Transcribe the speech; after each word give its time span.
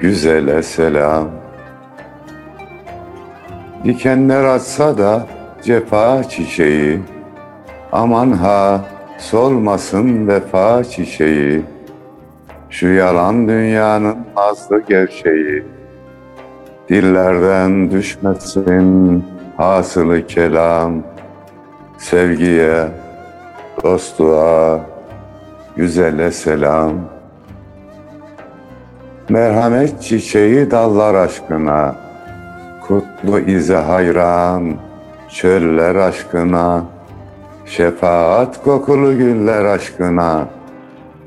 güzele 0.00 0.62
selam. 0.62 1.28
Dikenler 3.84 4.44
atsa 4.44 4.98
da 4.98 5.26
cefa 5.62 6.24
çiçeği, 6.24 7.00
aman 7.92 8.30
ha 8.30 8.80
solmasın 9.18 10.28
vefa 10.28 10.84
çiçeği. 10.84 11.62
Şu 12.70 12.88
yalan 12.88 13.48
dünyanın 13.48 14.16
nazlı 14.36 14.82
gerçeği, 14.88 15.64
dillerden 16.88 17.90
düşmesin 17.90 19.24
hasılı 19.56 20.26
kelam, 20.26 20.92
sevgiye, 21.98 22.88
dostluğa, 23.82 24.80
güzele 25.76 26.32
selam. 26.32 27.19
Merhamet 29.30 30.02
çiçeği 30.02 30.70
dallar 30.70 31.14
aşkına, 31.14 31.94
kutlu 32.86 33.38
ize 33.38 33.76
hayran, 33.76 34.74
çöller 35.28 35.94
aşkına, 35.94 36.84
şefaat 37.66 38.64
kokulu 38.64 39.18
güller 39.18 39.64
aşkına, 39.64 40.48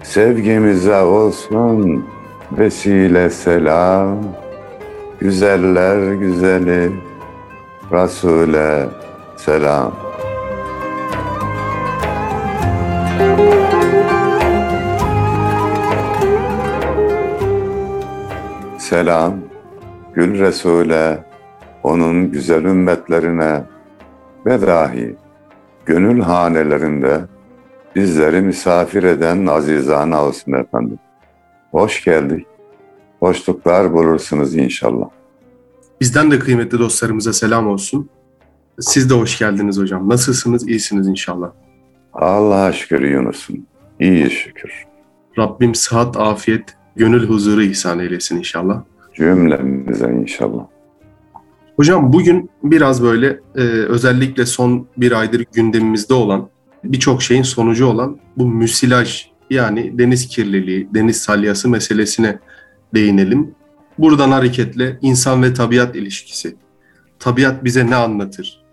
sevgimize 0.03 1.01
olsun 1.01 2.05
vesile 2.51 3.29
selam, 3.29 4.17
güzeller 5.19 6.13
güzeli, 6.13 6.91
Resul'e 7.91 8.85
selam. 9.37 9.93
Selam, 18.93 19.39
Gül 20.13 20.39
Resul'e, 20.39 21.23
onun 21.83 22.31
güzel 22.31 22.63
ümmetlerine 22.63 23.63
ve 24.45 24.61
dahi 24.61 25.15
gönül 25.85 26.21
hanelerinde 26.21 27.21
bizleri 27.95 28.41
misafir 28.41 29.03
eden 29.03 29.45
azizane 29.45 30.15
olsun 30.15 30.53
efendim. 30.53 30.99
Hoş 31.71 32.03
geldik. 32.03 32.47
Hoşluklar 33.19 33.93
bulursunuz 33.93 34.55
inşallah. 34.55 35.09
Bizden 36.01 36.31
de 36.31 36.39
kıymetli 36.39 36.79
dostlarımıza 36.79 37.33
selam 37.33 37.67
olsun. 37.67 38.09
Siz 38.79 39.09
de 39.09 39.13
hoş 39.13 39.39
geldiniz 39.39 39.77
hocam. 39.77 40.09
Nasılsınız? 40.09 40.67
İyisiniz 40.67 41.07
inşallah. 41.07 41.51
Allah'a 42.13 42.71
şükür 42.71 43.01
Yunus'um. 43.01 43.57
İyi 43.99 44.29
şükür. 44.31 44.85
Rabbim 45.37 45.75
sıhhat, 45.75 46.17
afiyet, 46.17 46.77
gönül 46.95 47.27
huzuru 47.27 47.63
ihsan 47.63 47.99
eylesin 47.99 48.37
inşallah. 48.37 48.83
Cümlemize 49.13 50.11
inşallah. 50.11 50.65
Hocam 51.75 52.13
bugün 52.13 52.49
biraz 52.63 53.03
böyle 53.03 53.39
e, 53.55 53.61
özellikle 53.63 54.45
son 54.45 54.87
bir 54.97 55.11
aydır 55.11 55.45
gündemimizde 55.53 56.13
olan 56.13 56.49
birçok 56.83 57.21
şeyin 57.21 57.43
sonucu 57.43 57.85
olan 57.85 58.17
bu 58.37 58.47
müsilaj 58.47 59.27
yani 59.49 59.97
deniz 59.97 60.27
kirliliği, 60.27 60.89
deniz 60.93 61.17
salyası 61.17 61.69
meselesine 61.69 62.39
değinelim. 62.93 63.55
Buradan 63.97 64.31
hareketle 64.31 64.97
insan 65.01 65.43
ve 65.43 65.53
tabiat 65.53 65.95
ilişkisi. 65.95 66.55
Tabiat 67.19 67.63
bize 67.63 67.89
ne 67.89 67.95
anlatır? 67.95 68.63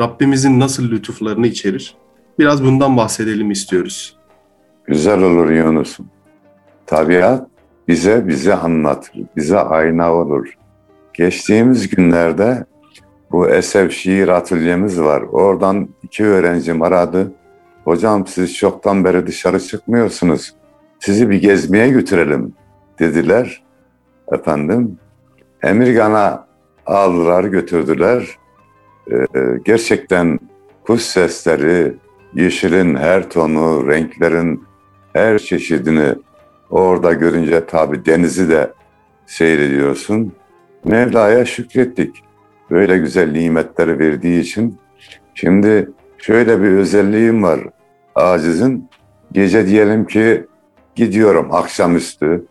Rabbimizin 0.00 0.60
nasıl 0.60 0.90
lütuflarını 0.90 1.46
içerir? 1.46 1.94
Biraz 2.38 2.64
bundan 2.64 2.96
bahsedelim 2.96 3.50
istiyoruz. 3.50 4.16
Güzel 4.86 5.22
olur 5.22 5.50
Yunus'um. 5.50 6.06
Tabiat 6.86 7.48
bize 7.90 8.28
bize 8.28 8.54
anlatır, 8.54 9.12
bize 9.36 9.58
ayna 9.58 10.14
olur. 10.14 10.54
Geçtiğimiz 11.14 11.88
günlerde 11.88 12.64
bu 13.30 13.48
Esef 13.48 13.92
Şiir 13.92 14.28
Atölyemiz 14.28 15.00
var. 15.00 15.22
Oradan 15.22 15.88
iki 16.02 16.24
öğrencim 16.24 16.82
aradı. 16.82 17.32
Hocam 17.84 18.26
siz 18.26 18.54
çoktan 18.54 19.04
beri 19.04 19.26
dışarı 19.26 19.60
çıkmıyorsunuz. 19.60 20.54
Sizi 21.00 21.30
bir 21.30 21.42
gezmeye 21.42 21.88
götürelim 21.88 22.52
dediler. 22.98 23.62
Efendim 24.32 24.98
Emirgan'a 25.62 26.46
aldılar 26.86 27.44
götürdüler. 27.44 28.28
Ee, 29.12 29.26
gerçekten 29.64 30.38
kuş 30.86 31.02
sesleri, 31.02 31.94
yeşilin 32.34 32.94
her 32.94 33.30
tonu, 33.30 33.88
renklerin 33.88 34.64
her 35.12 35.38
çeşidini 35.38 36.14
orada 36.70 37.12
görünce 37.12 37.66
tabi 37.66 38.06
denizi 38.06 38.48
de 38.48 38.72
seyrediyorsun. 39.26 40.32
Mevla'ya 40.84 41.44
şükrettik. 41.44 42.24
Böyle 42.70 42.98
güzel 42.98 43.30
nimetleri 43.30 43.98
verdiği 43.98 44.40
için. 44.40 44.78
Şimdi 45.34 45.90
şöyle 46.18 46.62
bir 46.62 46.68
özelliğim 46.68 47.42
var 47.42 47.60
acizin. 48.14 48.88
Gece 49.32 49.66
diyelim 49.66 50.06
ki 50.06 50.46
gidiyorum 50.94 51.48
akşamüstü 51.52 52.44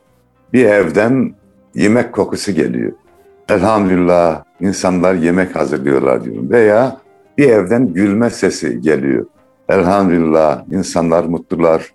bir 0.53 0.65
evden 0.65 1.33
yemek 1.75 2.13
kokusu 2.13 2.51
geliyor. 2.51 2.91
Elhamdülillah 3.49 4.43
insanlar 4.59 5.13
yemek 5.13 5.55
hazırlıyorlar 5.55 6.23
diyorum. 6.23 6.49
Veya 6.49 6.97
bir 7.37 7.49
evden 7.49 7.93
gülme 7.93 8.29
sesi 8.29 8.81
geliyor. 8.81 9.25
Elhamdülillah 9.69 10.63
insanlar 10.71 11.23
mutlular, 11.23 11.89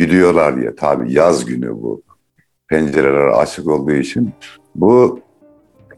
gülüyorlar 0.00 0.56
diye. 0.56 0.74
Tabi 0.74 1.12
yaz 1.12 1.44
günü 1.44 1.70
bu. 1.70 2.02
Pencereler 2.68 3.26
açık 3.26 3.66
olduğu 3.66 3.92
için. 3.92 4.30
Bu 4.74 5.20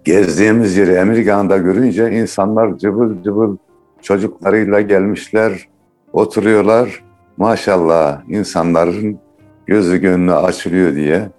gezdiğimiz 0.04 0.76
yeri 0.76 0.92
Emirgan'da 0.92 1.56
görünce 1.56 2.10
insanlar 2.12 2.78
cıvıl 2.78 3.22
cıvıl 3.22 3.56
çocuklarıyla 4.02 4.81
gelmişler, 4.81 5.69
oturuyorlar. 6.12 7.04
Maşallah 7.37 8.22
insanların 8.28 9.19
gözü 9.66 9.96
gönlü 9.96 10.32
açılıyor 10.32 10.94
diye 10.94 11.31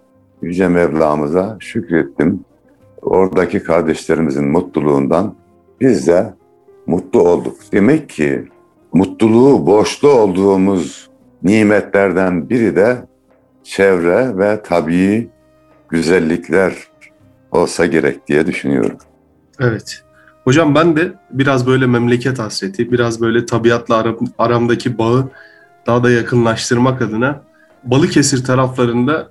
Yüce 0.42 0.68
Mevlamıza 0.68 1.58
şükrettim. 1.60 2.40
Oradaki 3.02 3.64
kardeşlerimizin 3.64 4.48
mutluluğundan 4.48 5.36
biz 5.82 6.08
de 6.08 6.34
mutlu 6.88 7.22
olduk. 7.22 7.58
Demek 7.74 8.10
ki 8.10 8.46
mutluluğu 8.94 9.66
borçlu 9.66 10.10
olduğumuz 10.10 11.13
nimetlerden 11.44 12.50
biri 12.50 12.76
de 12.76 13.06
çevre 13.64 14.38
ve 14.38 14.64
tabii 14.64 15.30
güzellikler 15.90 16.74
olsa 17.52 17.86
gerek 17.86 18.28
diye 18.28 18.48
düşünüyorum. 18.48 18.98
Evet. 19.60 20.04
Hocam 20.44 20.76
ben 20.76 20.96
de 20.96 21.14
biraz 21.32 21.68
böyle 21.68 21.86
memleket 21.86 22.40
hasreti, 22.40 22.92
biraz 22.92 23.22
böyle 23.22 23.46
tabiatla 23.46 23.96
aram, 23.96 24.18
aramdaki 24.38 24.98
bağı 24.98 25.30
daha 25.88 26.04
da 26.04 26.12
yakınlaştırmak 26.12 27.02
adına 27.02 27.42
Balıkesir 27.84 28.44
taraflarında 28.44 29.30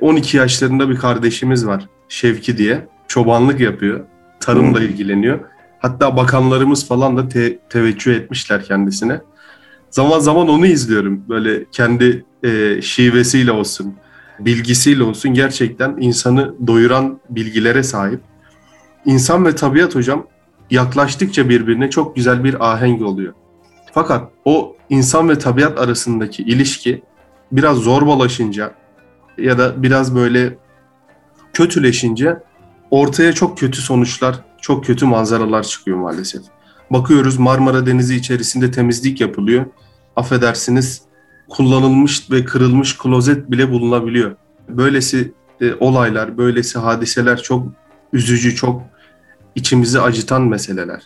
12 0.00 0.36
e, 0.36 0.40
yaşlarında 0.40 0.88
bir 0.88 0.96
kardeşimiz 0.96 1.66
var 1.66 1.88
Şevki 2.08 2.58
diye. 2.58 2.88
Çobanlık 3.08 3.60
yapıyor, 3.60 4.00
tarımla 4.40 4.78
hmm. 4.78 4.86
ilgileniyor. 4.86 5.40
Hatta 5.78 6.16
bakanlarımız 6.16 6.88
falan 6.88 7.16
da 7.16 7.28
te- 7.28 7.58
teveccüh 7.58 8.14
etmişler 8.14 8.64
kendisine. 8.64 9.20
Zaman 9.92 10.18
zaman 10.18 10.48
onu 10.48 10.66
izliyorum. 10.66 11.24
Böyle 11.28 11.64
kendi 11.72 12.24
e, 12.42 12.82
şivesiyle 12.82 13.52
olsun, 13.52 13.94
bilgisiyle 14.38 15.02
olsun 15.02 15.34
gerçekten 15.34 15.96
insanı 16.00 16.54
doyuran 16.66 17.20
bilgilere 17.30 17.82
sahip. 17.82 18.20
İnsan 19.04 19.46
ve 19.46 19.54
tabiat 19.54 19.94
hocam 19.94 20.26
yaklaştıkça 20.70 21.48
birbirine 21.48 21.90
çok 21.90 22.16
güzel 22.16 22.44
bir 22.44 22.72
ahenk 22.72 23.02
oluyor. 23.02 23.34
Fakat 23.94 24.30
o 24.44 24.76
insan 24.90 25.28
ve 25.28 25.38
tabiat 25.38 25.80
arasındaki 25.80 26.42
ilişki 26.42 27.02
biraz 27.52 27.76
zorbalaşınca 27.76 28.74
ya 29.38 29.58
da 29.58 29.82
biraz 29.82 30.14
böyle 30.14 30.58
kötüleşince 31.52 32.36
ortaya 32.90 33.32
çok 33.32 33.58
kötü 33.58 33.80
sonuçlar, 33.80 34.40
çok 34.60 34.84
kötü 34.84 35.06
manzaralar 35.06 35.62
çıkıyor 35.62 35.98
maalesef. 35.98 36.42
Bakıyoruz 36.90 37.38
Marmara 37.38 37.86
Denizi 37.86 38.16
içerisinde 38.16 38.70
temizlik 38.70 39.20
yapılıyor. 39.20 39.66
Affedersiniz 40.16 41.02
kullanılmış 41.48 42.30
ve 42.30 42.44
kırılmış 42.44 42.98
klozet 42.98 43.50
bile 43.50 43.70
bulunabiliyor. 43.70 44.36
Böylesi 44.68 45.32
e, 45.60 45.74
olaylar, 45.80 46.38
böylesi 46.38 46.78
hadiseler 46.78 47.42
çok 47.42 47.66
üzücü, 48.12 48.54
çok 48.54 48.82
içimizi 49.54 50.00
acıtan 50.00 50.42
meseleler. 50.42 51.02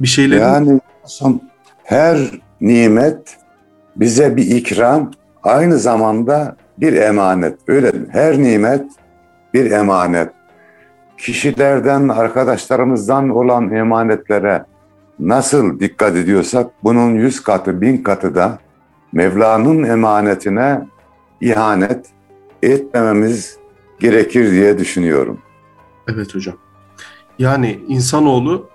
Bir 0.00 0.08
şeyler 0.08 0.36
yani 0.36 0.80
son 1.04 1.40
her 1.84 2.18
nimet 2.60 3.36
bize 3.96 4.36
bir 4.36 4.46
ikram, 4.46 5.10
aynı 5.42 5.78
zamanda 5.78 6.56
bir 6.78 6.92
emanet. 6.92 7.58
Öyle? 7.68 7.92
Her 8.10 8.38
nimet 8.38 8.84
bir 9.54 9.70
emanet. 9.70 10.30
Kişilerden, 11.18 12.08
arkadaşlarımızdan 12.08 13.28
olan 13.28 13.70
emanetlere 13.70 14.64
nasıl 15.28 15.80
dikkat 15.80 16.16
ediyorsak 16.16 16.70
bunun 16.84 17.14
yüz 17.14 17.42
katı, 17.42 17.80
bin 17.80 17.96
katı 17.96 18.34
da 18.34 18.58
Mevla'nın 19.12 19.82
emanetine 19.82 20.80
ihanet 21.40 22.06
etmememiz 22.62 23.56
gerekir 24.00 24.50
diye 24.50 24.78
düşünüyorum. 24.78 25.38
Evet 26.08 26.34
hocam. 26.34 26.54
Yani 27.38 27.80
insanoğlu 27.88 28.68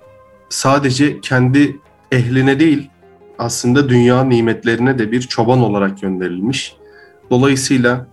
sadece 0.49 1.21
kendi 1.21 1.79
ehline 2.11 2.59
değil 2.59 2.89
aslında 3.39 3.89
dünya 3.89 4.23
nimetlerine 4.23 4.99
de 4.99 5.11
bir 5.11 5.21
çoban 5.21 5.59
olarak 5.59 6.01
gönderilmiş. 6.01 6.75
Dolayısıyla 7.29 8.07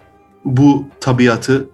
bu 0.45 0.85
tabiatı 1.01 1.69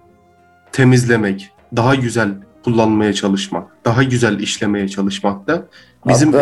temizlemek, 0.71 1.51
daha 1.75 1.95
güzel 1.95 2.29
kullanmaya 2.63 3.13
çalışmak, 3.13 3.85
daha 3.85 4.03
güzel 4.03 4.39
işlemeye 4.39 4.87
çalışmak 4.87 5.47
da 5.47 5.67
bizim, 6.07 6.33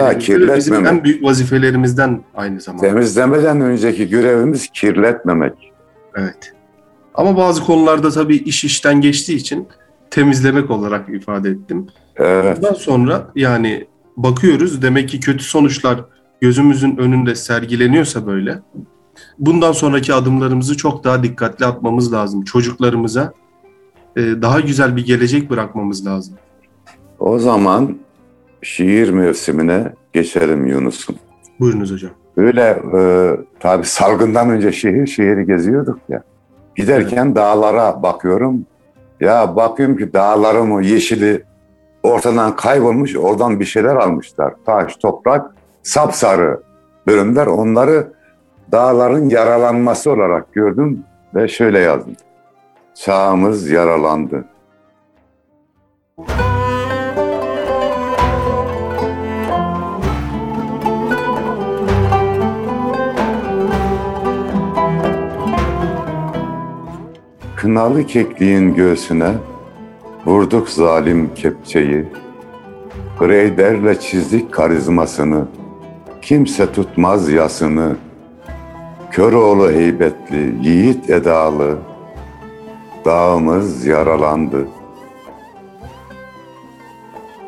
bizim 0.55 0.85
en 0.85 1.03
büyük 1.03 1.23
vazifelerimizden 1.23 2.23
aynı 2.35 2.61
zamanda. 2.61 2.87
Temizlemeden 2.87 3.61
önceki 3.61 4.09
görevimiz 4.09 4.67
kirletmemek. 4.67 5.73
Evet. 6.15 6.53
Ama 7.13 7.37
bazı 7.37 7.63
konularda 7.63 8.11
tabii 8.11 8.35
iş 8.35 8.63
işten 8.63 9.01
geçtiği 9.01 9.35
için 9.35 9.67
temizlemek 10.11 10.71
olarak 10.71 11.09
ifade 11.09 11.49
ettim. 11.49 11.87
Evet. 12.15 12.57
Bundan 12.57 12.73
sonra 12.73 13.31
yani 13.35 13.87
bakıyoruz 14.17 14.81
demek 14.81 15.09
ki 15.09 15.19
kötü 15.19 15.43
sonuçlar 15.43 15.99
gözümüzün 16.41 16.97
önünde 16.97 17.35
sergileniyorsa 17.35 18.27
böyle 18.27 18.59
bundan 19.39 19.71
sonraki 19.71 20.13
adımlarımızı 20.13 20.77
çok 20.77 21.03
daha 21.03 21.23
dikkatli 21.23 21.65
atmamız 21.65 22.13
lazım. 22.13 22.43
Çocuklarımıza 22.43 23.33
e, 24.15 24.21
daha 24.21 24.59
güzel 24.59 24.95
bir 24.95 25.05
gelecek 25.05 25.49
bırakmamız 25.49 26.05
lazım. 26.05 26.35
O 27.19 27.39
zaman 27.39 27.97
şiir 28.61 29.09
mevsimine 29.09 29.93
geçelim 30.13 30.65
Yunus'um. 30.65 31.15
Buyurunuz 31.59 31.91
hocam. 31.91 32.11
Böyle 32.37 32.81
e, 32.97 33.01
tabi 33.59 33.85
salgından 33.85 34.49
önce 34.49 34.71
şehir 34.71 35.07
şehri 35.07 35.45
geziyorduk 35.45 35.99
ya. 36.09 36.23
Giderken 36.75 37.25
evet. 37.25 37.35
dağlara 37.35 38.03
bakıyorum. 38.03 38.65
Ya 39.19 39.55
bakıyorum 39.55 39.97
ki 39.97 40.13
dağların 40.13 40.71
o 40.71 40.81
yeşili 40.81 41.43
ortadan 42.03 42.55
kaybolmuş. 42.55 43.15
Oradan 43.15 43.59
bir 43.59 43.65
şeyler 43.65 43.95
almışlar. 43.95 44.53
Taş, 44.65 44.95
toprak, 44.95 45.55
sapsarı 45.83 46.61
bölümler. 47.07 47.47
Onları 47.47 48.07
dağların 48.71 49.29
yaralanması 49.29 50.11
olarak 50.11 50.53
gördüm 50.53 51.03
ve 51.35 51.47
şöyle 51.47 51.79
yazdım. 51.79 52.15
Çağımız 52.95 53.69
yaralandı. 53.69 54.45
Kınalı 67.59 68.05
kekliğin 68.05 68.75
göğsüne 68.75 69.31
vurduk 70.25 70.69
zalim 70.69 71.33
kepçeyi. 71.35 72.05
Greyderle 73.19 73.99
çizdik 73.99 74.51
karizmasını, 74.51 75.45
kimse 76.21 76.71
tutmaz 76.71 77.29
yasını. 77.29 77.95
Köroğlu 79.11 79.71
heybetli, 79.71 80.55
yiğit 80.61 81.09
edalı, 81.09 81.77
dağımız 83.05 83.85
yaralandı. 83.85 84.67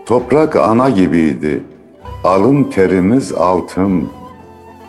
Toprak 0.06 0.56
ana 0.56 0.90
gibiydi, 0.90 1.64
alın 2.24 2.64
terimiz 2.64 3.34
altın, 3.34 4.10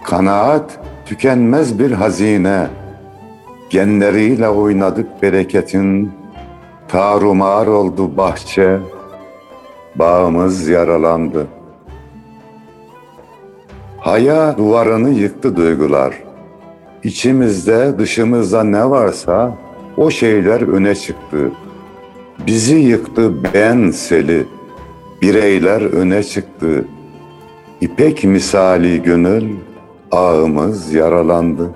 kanaat 0.05 0.81
tükenmez 1.07 1.79
bir 1.79 1.93
hazine, 1.93 2.67
genleriyle 3.73 4.49
oynadık 4.49 5.23
bereketin, 5.23 6.13
tarumar 6.89 7.67
oldu 7.67 8.17
bahçe, 8.17 8.79
bağımız 9.97 10.69
yaralandı. 10.69 11.47
Haya 13.99 14.59
duvarını 14.59 15.11
yıktı 15.11 15.57
duygular.'' 15.57 16.33
İçimizde, 17.05 17.99
dışımızda 17.99 18.65
ne 18.65 18.91
varsa 18.91 19.59
o 19.97 20.11
şeyler 20.11 20.61
öne 20.61 20.95
çıktı. 20.95 21.51
Bizi 22.47 22.77
yıktı 22.77 23.33
ben 23.55 23.91
seli, 23.91 24.47
bireyler 25.23 25.81
öne 25.81 26.23
çıktı. 26.23 26.85
İpek 27.81 28.25
misali 28.25 29.03
gönül, 29.03 29.57
ağımız 30.11 30.93
yaralandı. 30.93 31.71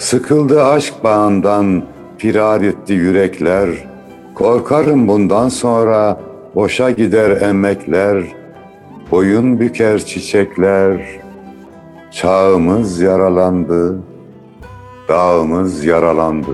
Sıkıldı 0.00 0.64
aşk 0.64 1.04
bağından, 1.04 1.82
firar 2.18 2.60
etti 2.60 2.92
yürekler. 2.92 3.68
Korkarım 4.34 5.08
bundan 5.08 5.48
sonra 5.48 6.20
boşa 6.54 6.90
gider 6.90 7.40
emekler, 7.40 8.24
boyun 9.10 9.60
büker 9.60 9.98
çiçekler.'' 9.98 11.20
Çağımız 12.10 13.00
yaralandı, 13.00 13.98
dağımız 15.08 15.84
yaralandı. 15.84 16.50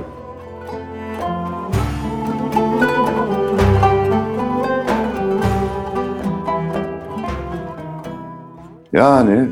Yani 8.92 9.48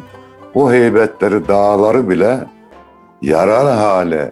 o 0.54 0.72
heybetleri, 0.72 1.48
dağları 1.48 2.10
bile 2.10 2.53
yarar 3.24 3.76
hale 3.76 4.30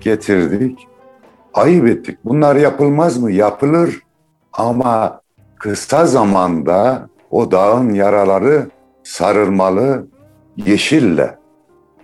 getirdik. 0.00 0.88
Ayıp 1.54 1.86
ettik. 1.86 2.18
Bunlar 2.24 2.56
yapılmaz 2.56 3.18
mı? 3.18 3.32
Yapılır. 3.32 4.02
Ama 4.52 5.20
kısa 5.58 6.06
zamanda 6.06 7.08
o 7.30 7.50
dağın 7.50 7.94
yaraları 7.94 8.70
sarılmalı, 9.02 10.06
yeşille, 10.56 11.38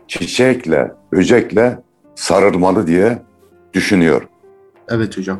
çiçekle, 0.08 0.92
böcekle 1.12 1.78
sarılmalı 2.14 2.86
diye 2.86 3.22
düşünüyorum. 3.72 4.28
Evet 4.88 5.18
hocam. 5.18 5.38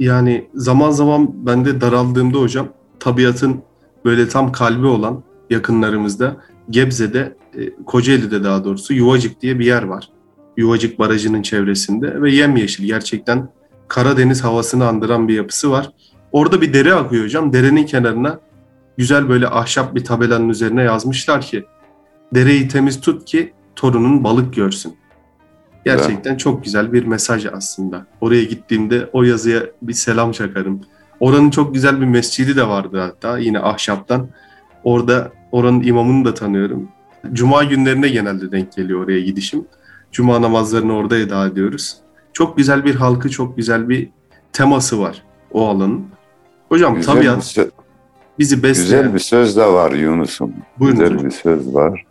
Yani 0.00 0.48
zaman 0.54 0.90
zaman 0.90 1.30
ben 1.46 1.64
de 1.64 1.80
daraldığımda 1.80 2.38
hocam 2.38 2.68
tabiatın 3.00 3.62
böyle 4.04 4.28
tam 4.28 4.52
kalbi 4.52 4.86
olan 4.86 5.22
yakınlarımızda 5.50 6.36
Gebze'de, 6.70 7.36
e, 7.58 7.84
Kocaeli'de 7.86 8.44
daha 8.44 8.64
doğrusu 8.64 8.94
Yuvacık 8.94 9.42
diye 9.42 9.58
bir 9.58 9.66
yer 9.66 9.82
var. 9.82 10.08
Yuvacık 10.56 10.98
Barajı'nın 10.98 11.42
çevresinde 11.42 12.22
ve 12.22 12.30
yemyeşil 12.32 12.84
gerçekten 12.84 13.48
Karadeniz 13.88 14.44
havasını 14.44 14.86
andıran 14.86 15.28
bir 15.28 15.34
yapısı 15.34 15.70
var. 15.70 15.90
Orada 16.32 16.60
bir 16.60 16.72
dere 16.72 16.94
akıyor 16.94 17.24
hocam. 17.24 17.52
Derenin 17.52 17.86
kenarına 17.86 18.40
güzel 18.98 19.28
böyle 19.28 19.48
ahşap 19.48 19.94
bir 19.94 20.04
tabelanın 20.04 20.48
üzerine 20.48 20.82
yazmışlar 20.82 21.40
ki 21.40 21.64
Dereyi 22.34 22.68
temiz 22.68 23.00
tut 23.00 23.24
ki 23.24 23.52
torunun 23.76 24.24
balık 24.24 24.54
görsün. 24.54 24.96
Gerçekten 25.84 26.30
evet. 26.30 26.40
çok 26.40 26.64
güzel 26.64 26.92
bir 26.92 27.04
mesaj 27.04 27.46
aslında. 27.46 28.06
Oraya 28.20 28.44
gittiğimde 28.44 29.10
o 29.12 29.22
yazıya 29.22 29.62
bir 29.82 29.92
selam 29.92 30.32
çakarım. 30.32 30.80
Oranın 31.20 31.50
çok 31.50 31.74
güzel 31.74 32.00
bir 32.00 32.06
mescidi 32.06 32.56
de 32.56 32.68
vardı 32.68 33.00
hatta 33.00 33.38
yine 33.38 33.58
ahşaptan. 33.58 34.28
Orada 34.84 35.32
oranın 35.52 35.82
imamını 35.82 36.24
da 36.24 36.34
tanıyorum. 36.34 36.88
Cuma 37.32 37.64
günlerine 37.64 38.08
genelde 38.08 38.52
denk 38.52 38.72
geliyor 38.72 39.04
oraya 39.04 39.20
gidişim. 39.20 39.64
Cuma 40.12 40.42
namazlarını 40.42 40.94
orada 40.96 41.18
eda 41.18 41.46
ediyoruz. 41.46 41.96
Çok 42.32 42.56
güzel 42.56 42.84
bir 42.84 42.94
halkı, 42.94 43.30
çok 43.30 43.56
güzel 43.56 43.88
bir 43.88 44.08
teması 44.52 45.00
var 45.00 45.22
o 45.52 45.68
alanın. 45.68 46.06
Hocam 46.68 46.94
Güzel 46.94 47.14
tabiat 47.14 47.42
sö- 47.42 47.70
bizi 48.38 48.62
besleyen... 48.62 49.02
güzel 49.02 49.14
bir 49.14 49.18
söz 49.18 49.56
de 49.56 49.66
var 49.66 49.92
Yunus'um. 49.92 50.52
Buyurun 50.78 50.98
güzel 50.98 51.12
hocam. 51.14 51.26
bir 51.26 51.34
söz 51.34 51.74
var. 51.74 52.06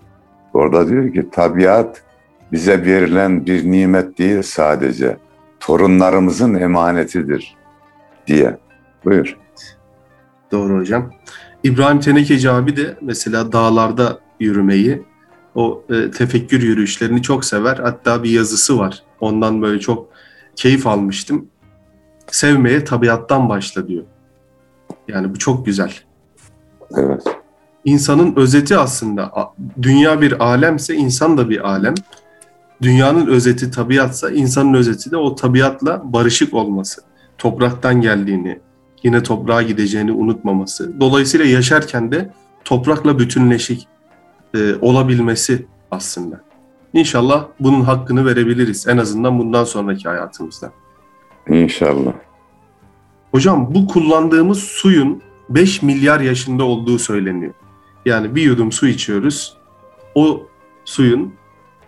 Orada 0.54 0.88
diyor 0.90 1.14
ki 1.14 1.30
tabiat 1.32 2.04
bize 2.52 2.86
verilen 2.86 3.46
bir 3.46 3.72
nimet 3.72 4.18
değil 4.18 4.42
sadece. 4.42 5.18
Torunlarımızın 5.60 6.54
emanetidir 6.56 7.56
diye. 8.28 8.58
Buyur. 9.06 9.38
Doğru 10.52 10.78
hocam. 10.80 11.12
İbrahim 11.64 12.00
Tenekeci 12.00 12.52
abi 12.52 12.78
de 12.78 12.98
mesela 13.02 13.52
dağlarda 13.52 14.20
yürümeyi, 14.40 15.04
o 15.56 15.84
e, 15.90 16.12
tefekkür 16.12 16.62
yürüyüşlerini 16.62 17.22
çok 17.22 17.46
sever. 17.46 17.78
Hatta 17.78 18.24
bir 18.24 18.30
yazısı 18.30 18.80
var. 18.80 19.04
Ondan 19.20 19.62
böyle 19.62 19.80
çok 19.80 20.10
keyif 20.56 20.88
almıştım. 20.88 21.48
Sevmeye 22.28 22.84
tabiattan 22.84 23.50
başla 23.50 23.88
diyor. 23.88 24.04
Yani 25.08 25.34
bu 25.36 25.40
çok 25.40 25.66
güzel. 25.66 25.94
Evet. 26.98 27.24
İnsanın 27.86 28.36
özeti 28.36 28.78
aslında. 28.78 29.32
Dünya 29.82 30.22
bir 30.22 30.44
alemse 30.46 30.96
insan 30.96 31.38
da 31.38 31.50
bir 31.50 31.70
alem. 31.70 31.96
Dünyanın 32.82 33.28
özeti 33.28 33.72
tabiatsa 33.72 34.30
insanın 34.30 34.74
özeti 34.74 35.12
de 35.12 35.18
o 35.18 35.36
tabiatla 35.36 36.02
barışık 36.14 36.54
olması. 36.54 37.02
Topraktan 37.38 38.02
geldiğini, 38.02 38.60
yine 39.04 39.24
toprağa 39.24 39.62
gideceğini 39.62 40.12
unutmaması. 40.12 41.00
Dolayısıyla 41.00 41.46
yaşarken 41.46 42.12
de 42.12 42.34
toprakla 42.66 43.20
bütünleşik 43.20 43.88
e, 44.56 44.76
olabilmesi 44.82 45.66
aslında. 45.92 46.42
İnşallah 46.94 47.48
bunun 47.60 47.82
hakkını 47.82 48.26
verebiliriz 48.26 48.88
en 48.88 48.98
azından 48.98 49.40
bundan 49.40 49.64
sonraki 49.64 50.10
hayatımızda. 50.10 50.72
İnşallah. 51.50 52.14
Hocam 53.32 53.76
bu 53.76 53.88
kullandığımız 53.88 54.60
suyun 54.60 55.22
5 55.50 55.82
milyar 55.82 56.20
yaşında 56.20 56.64
olduğu 56.64 57.00
söyleniyor. 57.00 57.54
Yani 58.06 58.36
bir 58.36 58.42
yudum 58.42 58.72
su 58.72 58.88
içiyoruz. 58.88 59.58
O 60.16 60.48
suyun 60.86 61.34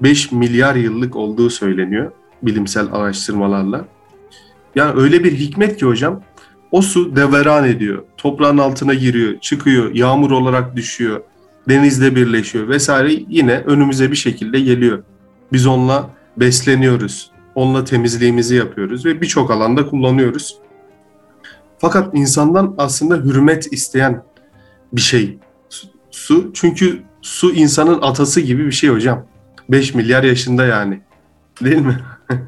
5 0.02 0.32
milyar 0.32 0.76
yıllık 0.76 1.16
olduğu 1.16 1.50
söyleniyor 1.50 2.12
bilimsel 2.44 2.88
araştırmalarla. 2.92 3.86
Yani 4.76 5.02
öyle 5.02 5.24
bir 5.24 5.32
hikmet 5.32 5.78
ki 5.78 5.86
hocam 5.86 6.22
o 6.72 6.82
su 6.82 7.16
deveran 7.16 7.68
ediyor. 7.68 8.04
Toprağın 8.18 8.58
altına 8.58 8.94
giriyor, 8.94 9.40
çıkıyor, 9.40 9.96
yağmur 9.96 10.32
olarak 10.32 10.76
düşüyor, 10.76 11.22
denizle 11.70 12.16
birleşiyor 12.16 12.68
vesaire 12.68 13.24
yine 13.30 13.58
önümüze 13.58 14.12
bir 14.12 14.16
şekilde 14.16 14.60
geliyor. 14.60 15.04
Biz 15.54 15.68
onunla 15.68 16.10
besleniyoruz. 16.38 17.32
Onunla 17.56 17.84
temizliğimizi 17.84 18.56
yapıyoruz 18.56 19.06
ve 19.06 19.22
birçok 19.22 19.52
alanda 19.52 19.88
kullanıyoruz. 19.88 20.58
Fakat 21.80 22.16
insandan 22.16 22.76
aslında 22.78 23.16
hürmet 23.16 23.74
isteyen 23.74 24.24
bir 24.94 25.02
şey 25.02 25.38
su-. 26.12 26.52
Çünkü 26.54 27.04
su 27.22 27.54
insanın 27.54 28.02
atası 28.02 28.42
gibi 28.42 28.66
bir 28.66 28.72
şey 28.72 28.90
hocam. 28.90 29.26
5 29.70 29.94
milyar 29.94 30.24
yaşında 30.24 30.66
yani. 30.66 31.02
Değil 31.62 31.82
mi? 31.82 32.00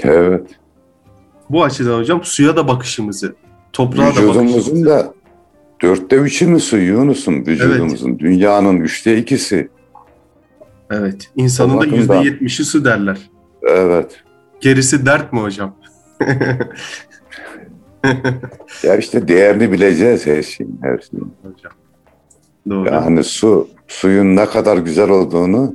Evet. 0.00 0.50
Bu 1.50 1.64
açıdan 1.64 1.98
hocam 1.98 2.24
suya 2.24 2.56
da 2.56 2.68
bakışımızı, 2.68 3.36
toprağa 3.74 4.02
da 4.02 4.08
Vücudumuzun 4.10 4.46
bakışımızı. 4.54 4.86
da 4.86 5.14
dörtte 5.82 6.16
üçü 6.16 6.46
mü 6.46 6.60
su 6.60 6.76
Yunus'um 6.78 7.46
vücudumuzun? 7.46 8.18
Dünyanın 8.18 8.80
üçte 8.80 9.16
ikisi. 9.18 9.68
Evet. 10.90 11.30
İnsanın 11.36 11.80
da 11.80 11.84
yüzde 11.84 12.14
yetmişi 12.16 12.64
su 12.64 12.84
derler. 12.84 13.18
Evet. 13.62 14.22
Gerisi 14.60 15.06
dert 15.06 15.32
mi 15.32 15.40
hocam? 15.40 15.76
Ya 18.82 18.96
işte 18.96 19.28
değerini 19.28 19.72
bileceğiz 19.72 20.26
her 20.26 20.42
şeyin, 20.42 20.78
her 20.82 20.98
şeyin. 20.98 21.32
hocam. 21.42 21.72
Doğru. 22.70 22.94
Yani 22.94 23.24
su, 23.24 23.68
suyun 23.88 24.36
ne 24.36 24.46
kadar 24.46 24.76
güzel 24.76 25.10
olduğunu 25.10 25.74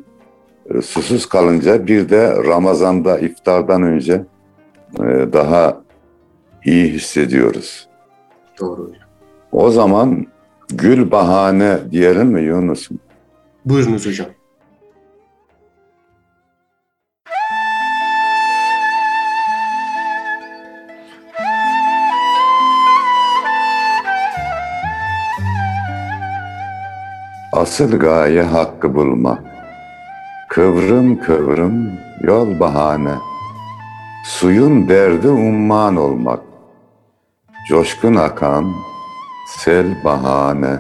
e, 0.76 0.82
susuz 0.82 1.26
kalınca 1.26 1.88
bir 1.88 2.10
de 2.10 2.44
Ramazan'da 2.44 3.20
iftardan 3.20 3.84
önce 3.84 4.14
e, 5.00 5.04
daha 5.34 5.82
iyi 6.66 6.94
hissediyoruz. 6.94 7.89
Doğru 8.60 8.84
hocam. 8.84 9.10
O 9.52 9.70
zaman 9.72 10.28
gül 10.70 11.12
bahane 11.12 11.80
diyelim 11.92 12.28
mi 12.28 12.42
Yunus'um? 12.42 13.00
Buyurunuz 13.66 14.06
hocam. 14.06 14.28
Asıl 27.54 28.00
gaye 28.00 28.44
hakkı 28.44 28.96
bulmak. 28.96 29.44
Kıvrım 30.50 31.20
kıvrım 31.20 31.92
yol 32.22 32.60
bahane. 32.60 33.14
Suyun 34.26 34.90
derdi 34.90 35.28
umman 35.28 35.96
olmak. 35.96 36.49
Coşkun 37.70 38.16
akan 38.16 38.74
sel 39.48 40.04
bahane. 40.04 40.80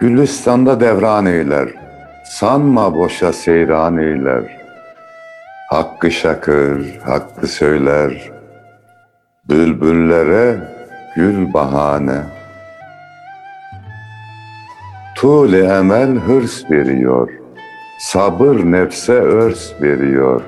Gülistan'da 0.00 0.80
devran 0.80 1.26
eyler. 1.26 1.68
Sanma 2.24 2.94
boşa 2.94 3.32
seyran 3.32 3.98
eyler. 3.98 4.42
Hakkı 5.70 6.10
şakır, 6.10 6.98
hakkı 7.04 7.46
söyler. 7.46 8.30
Bülbüllere 9.48 10.56
gül 11.16 11.52
bahane. 11.52 12.20
Tuğle 15.16 15.64
emel 15.64 16.14
hırs 16.14 16.70
veriyor. 16.70 17.30
Sabır 17.98 18.56
nefse 18.64 19.12
örs 19.12 19.72
veriyor. 19.82 20.42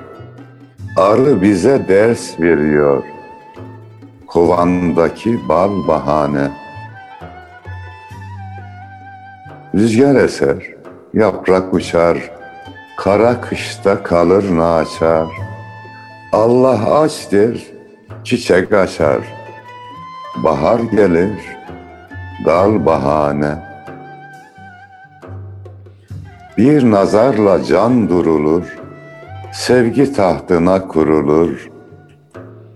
Arı 0.97 1.41
bize 1.41 1.87
ders 1.87 2.39
veriyor. 2.39 3.12
Kovandaki 4.33 5.49
bal 5.49 5.87
bahane. 5.87 6.51
Rüzgar 9.75 10.15
eser, 10.15 10.57
yaprak 11.13 11.73
uçar. 11.73 12.17
Kara 12.97 13.41
kışta 13.41 14.03
kalır 14.03 14.57
naçar. 14.57 15.27
Allah 16.31 16.99
aç 16.99 17.31
der, 17.31 17.63
çiçek 18.23 18.73
açar. 18.73 19.19
Bahar 20.43 20.79
gelir, 20.79 21.39
dal 22.45 22.85
bahane. 22.85 23.55
Bir 26.57 26.91
nazarla 26.91 27.63
can 27.63 28.09
durulur, 28.09 28.77
sevgi 29.51 30.13
tahtına 30.13 30.87
kurulur. 30.87 31.72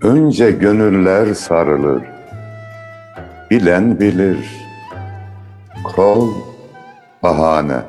Önce 0.02 0.50
gönüller 0.50 1.34
sarılır, 1.34 2.02
bilen 3.50 4.00
bilir, 4.00 4.38
kol 5.84 6.28
bahane. 7.22 7.80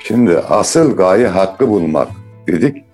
Şimdi 0.00 0.38
asıl 0.38 0.96
gaye 0.96 1.28
hakkı 1.28 1.68
bulmak 1.68 2.08
dedik. 2.46 2.84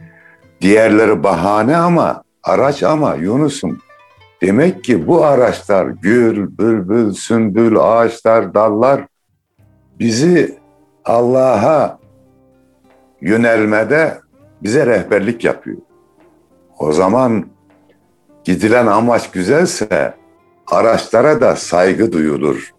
Diğerleri 0.60 1.22
bahane 1.22 1.76
ama 1.76 2.22
araç 2.42 2.82
ama 2.82 3.14
Yunus'um. 3.14 3.87
Demek 4.42 4.84
ki 4.84 5.06
bu 5.06 5.24
araçlar 5.24 5.86
gül, 5.86 6.58
bülbül, 6.58 7.12
sümbül, 7.12 7.76
ağaçlar, 7.78 8.54
dallar 8.54 9.06
bizi 9.98 10.58
Allah'a 11.04 11.98
yönelmede 13.20 14.18
bize 14.62 14.86
rehberlik 14.86 15.44
yapıyor. 15.44 15.78
O 16.78 16.92
zaman 16.92 17.46
gidilen 18.44 18.86
amaç 18.86 19.30
güzelse 19.30 20.14
araçlara 20.66 21.40
da 21.40 21.56
saygı 21.56 22.12
duyulur. 22.12 22.74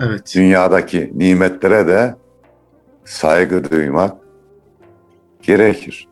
Evet. 0.00 0.32
Dünyadaki 0.34 1.12
nimetlere 1.14 1.86
de 1.86 2.14
saygı 3.04 3.70
duymak 3.70 4.16
gerekir. 5.42 6.08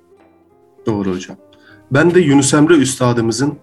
Doğru 0.87 1.15
hocam. 1.15 1.37
Ben 1.91 2.15
de 2.15 2.21
Yunus 2.21 2.55
Emre 2.55 2.75
Üstadımızın 2.75 3.59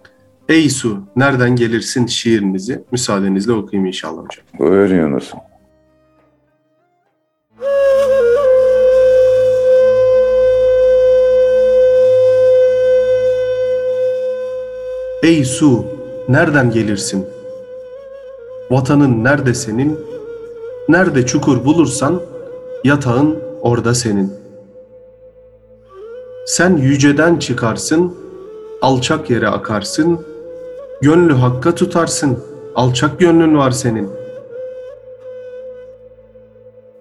Ey 0.49 0.69
su 0.69 0.99
nereden 1.15 1.55
gelirsin 1.55 2.05
şiirinizi 2.05 2.83
müsaadenizle 2.91 3.53
okuyayım 3.53 3.87
inşallah 3.87 4.23
hocam. 4.23 4.45
Buyur 4.59 4.89
Yunus'um. 4.89 5.39
Ey 15.23 15.45
su, 15.45 15.85
nereden 16.29 16.71
gelirsin? 16.71 17.25
Vatanın 18.71 19.23
nerede 19.23 19.53
senin? 19.53 19.99
Nerede 20.89 21.25
çukur 21.25 21.65
bulursan 21.65 22.21
yatağın 22.83 23.39
orada 23.61 23.93
senin. 23.93 24.33
Sen 26.45 26.77
yüceden 26.77 27.35
çıkarsın, 27.39 28.15
alçak 28.81 29.29
yere 29.29 29.47
akarsın, 29.47 30.34
gönlü 31.01 31.33
hakka 31.33 31.75
tutarsın, 31.75 32.39
alçak 32.75 33.19
gönlün 33.19 33.57
var 33.57 33.71
senin. 33.71 34.09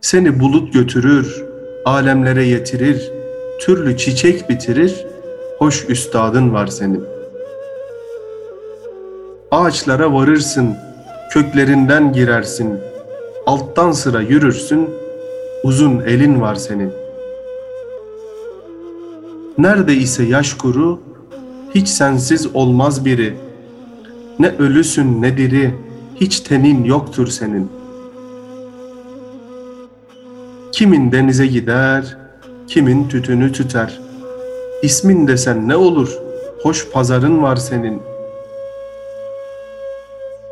Seni 0.01 0.41
bulut 0.41 0.73
götürür, 0.73 1.45
alemlere 1.85 2.45
yetirir, 2.45 3.13
türlü 3.61 3.97
çiçek 3.97 4.49
bitirir, 4.49 5.07
hoş 5.59 5.89
üstadın 5.89 6.55
var 6.55 6.67
senin. 6.67 7.05
Ağaçlara 9.51 10.13
varırsın, 10.15 10.77
köklerinden 11.33 12.13
girersin, 12.13 12.81
alttan 13.47 13.93
sıra 13.93 14.21
yürürsün, 14.21 14.91
uzun 15.65 16.01
elin 16.01 16.41
var 16.41 16.55
senin. 16.55 16.93
Nerede 19.59 19.95
ise 19.95 20.23
yaş 20.25 20.55
kuru, 20.55 21.01
hiç 21.75 21.89
sensiz 21.89 22.47
olmaz 22.55 23.05
biri. 23.05 23.44
Ne 24.39 24.49
ölüsün 24.49 25.23
ne 25.23 25.37
diri, 25.37 25.75
hiç 26.17 26.41
tenin 26.41 26.85
yoktur 26.85 27.27
senin. 27.27 27.71
Kimin 30.73 31.13
denize 31.13 31.47
gider, 31.47 32.17
kimin 32.69 33.09
tütünü 33.09 33.53
tüter. 33.53 34.01
İsmin 34.83 35.29
desen 35.29 35.69
ne 35.69 35.77
olur, 35.77 36.19
hoş 36.63 36.91
pazarın 36.91 37.43
var 37.43 37.57
senin. 37.57 38.03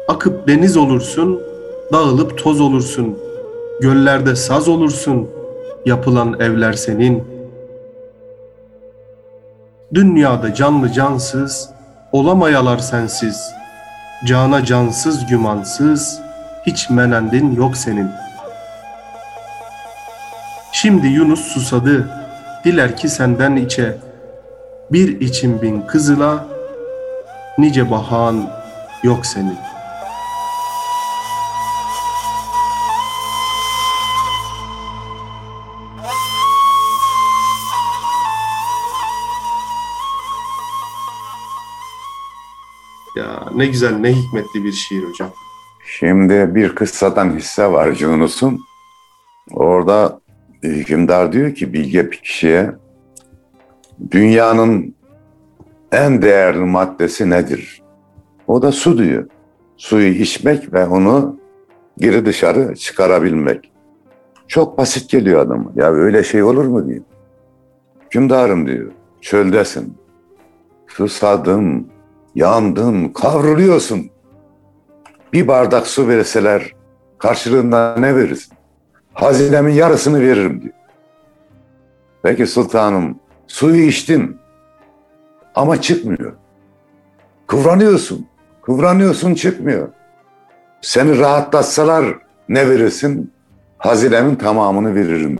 Akıp 0.09 0.49
deniz 0.49 0.77
olursun, 0.77 1.41
dağılıp 1.93 2.39
toz 2.39 2.61
olursun. 2.61 3.19
Göllerde 3.81 4.37
saz 4.37 4.69
olursun, 4.69 5.29
yapılan 5.87 6.41
evler 6.41 6.73
senin. 6.73 7.25
Dünyada 9.95 10.55
canlı 10.55 10.93
cansız, 10.93 11.71
olamayalar 12.12 12.79
sensiz. 12.79 13.62
Cana 14.25 14.64
cansız 14.64 15.26
gümansız, 15.26 16.21
hiç 16.67 16.91
menendin 16.91 17.55
yok 17.55 17.76
senin. 17.76 18.11
Şimdi 20.73 21.07
Yunus 21.07 21.41
susadı, 21.41 22.09
diler 22.64 22.97
ki 22.97 23.09
senden 23.09 23.57
içe. 23.57 23.97
Bir 24.93 25.21
için 25.21 25.62
bin 25.62 25.83
kızıla, 25.83 26.47
nice 27.59 27.91
bahan 27.91 28.50
yok 29.02 29.26
senin. 29.26 29.59
Ne 43.56 43.66
güzel, 43.66 43.97
ne 43.97 44.12
hikmetli 44.12 44.64
bir 44.64 44.73
şiir 44.73 45.02
hocam. 45.02 45.30
Şimdi 45.87 46.54
bir 46.54 46.75
kıssadan 46.75 47.37
hisse 47.37 47.73
var 47.73 47.97
Yunus'un. 48.00 48.61
Orada 49.52 50.21
hükümdar 50.62 51.32
diyor 51.32 51.54
ki 51.54 51.73
bilge 51.73 52.11
bir 52.11 52.16
kişiye 52.16 52.70
dünyanın 54.11 54.94
en 55.92 56.22
değerli 56.22 56.59
maddesi 56.59 57.31
nedir? 57.31 57.83
O 58.46 58.62
da 58.62 58.72
su 58.72 58.98
diyor. 58.98 59.27
Suyu 59.77 60.09
içmek 60.09 60.72
ve 60.72 60.87
onu 60.87 61.37
geri 61.98 62.27
dışarı 62.27 62.74
çıkarabilmek. 62.74 63.72
Çok 64.48 64.79
basit 64.79 65.11
geliyor 65.11 65.40
adama. 65.40 65.72
Ya 65.74 65.90
öyle 65.92 66.24
şey 66.24 66.42
olur 66.42 66.64
mu 66.64 66.88
diyor. 66.88 67.05
Hükümdarım 68.05 68.66
diyor. 68.66 68.92
Çöldesin. 69.20 69.94
Susadın, 70.87 71.88
yandın, 72.35 73.09
kavruluyorsun. 73.09 74.11
Bir 75.33 75.49
bardak 75.49 75.87
su 75.87 76.09
verseler 76.09 76.75
karşılığında 77.18 77.97
ne 77.99 78.16
verirsin? 78.16 78.55
Hazinemin 79.12 79.73
yarısını 79.73 80.21
veririm 80.21 80.62
diyor. 80.62 80.75
Peki 82.23 82.47
sultanım 82.47 83.18
suyu 83.47 83.83
içtim 83.83 84.38
ama 85.55 85.81
çıkmıyor. 85.81 86.33
Kıvranıyorsun, 87.47 88.27
kıvranıyorsun 88.62 89.35
çıkmıyor. 89.35 89.88
Seni 90.81 91.18
rahatlatsalar 91.18 92.05
ne 92.49 92.71
verirsin? 92.71 93.33
Hazinemin 93.79 94.35
tamamını 94.35 94.95
veririm. 94.95 95.38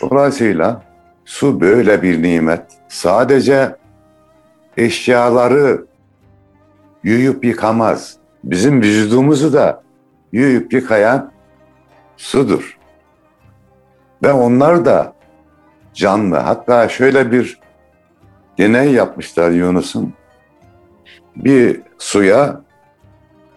Dolayısıyla 0.00 0.82
su 1.24 1.60
böyle 1.60 2.02
bir 2.02 2.22
nimet. 2.22 2.62
Sadece 2.88 3.76
eşyaları 4.76 5.86
yuyup 7.04 7.44
yıkamaz. 7.44 8.16
Bizim 8.44 8.82
vücudumuzu 8.82 9.52
da 9.52 9.82
yuyup 10.32 10.72
yıkayan 10.72 11.32
sudur. 12.16 12.78
Ve 14.22 14.32
onlar 14.32 14.84
da 14.84 15.14
canlı. 15.94 16.36
Hatta 16.36 16.88
şöyle 16.88 17.32
bir 17.32 17.60
deney 18.58 18.92
yapmışlar 18.92 19.50
Yunus'un. 19.50 20.14
Bir 21.36 21.80
suya 21.98 22.60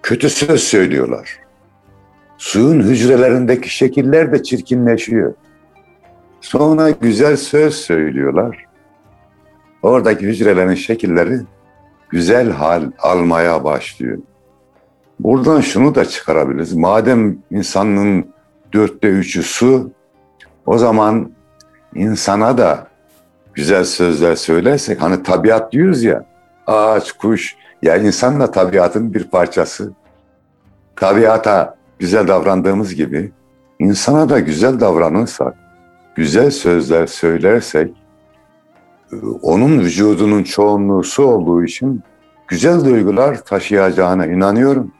kötü 0.03 0.29
söz 0.29 0.63
söylüyorlar. 0.63 1.39
Suyun 2.37 2.81
hücrelerindeki 2.81 3.69
şekiller 3.69 4.31
de 4.31 4.43
çirkinleşiyor. 4.43 5.33
Sonra 6.41 6.89
güzel 6.89 7.37
söz 7.37 7.75
söylüyorlar. 7.75 8.66
Oradaki 9.83 10.25
hücrelerin 10.25 10.73
şekilleri 10.73 11.39
güzel 12.09 12.51
hal 12.51 12.91
almaya 12.99 13.63
başlıyor. 13.63 14.17
Buradan 15.19 15.61
şunu 15.61 15.95
da 15.95 16.05
çıkarabiliriz. 16.05 16.73
Madem 16.73 17.37
insanın 17.51 18.25
dörtte 18.73 19.07
üçü 19.07 19.43
su, 19.43 19.91
o 20.65 20.77
zaman 20.77 21.31
insana 21.95 22.57
da 22.57 22.87
güzel 23.53 23.83
sözler 23.83 24.35
söylersek, 24.35 25.01
hani 25.01 25.23
tabiat 25.23 25.71
diyoruz 25.71 26.03
ya, 26.03 26.25
ağaç, 26.67 27.11
kuş, 27.11 27.55
ya 27.81 27.97
insan 27.97 28.39
da 28.39 28.51
tabiatın 28.51 29.13
bir 29.13 29.23
parçası. 29.23 29.91
Tabiata 30.95 31.77
güzel 31.99 32.27
davrandığımız 32.27 32.95
gibi, 32.95 33.31
insana 33.79 34.29
da 34.29 34.39
güzel 34.39 34.79
davranırsak, 34.79 35.53
güzel 36.15 36.51
sözler 36.51 37.07
söylersek, 37.07 37.93
onun 39.41 39.79
vücudunun 39.79 40.43
çoğunluğu 40.43 41.03
olduğu 41.17 41.63
için 41.63 42.03
güzel 42.47 42.85
duygular 42.85 43.45
taşıyacağına 43.45 44.25
inanıyorum. 44.25 44.91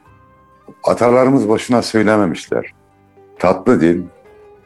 Atalarımız 0.84 1.48
boşuna 1.48 1.82
söylememişler. 1.82 2.72
Tatlı 3.38 3.80
dil 3.80 4.02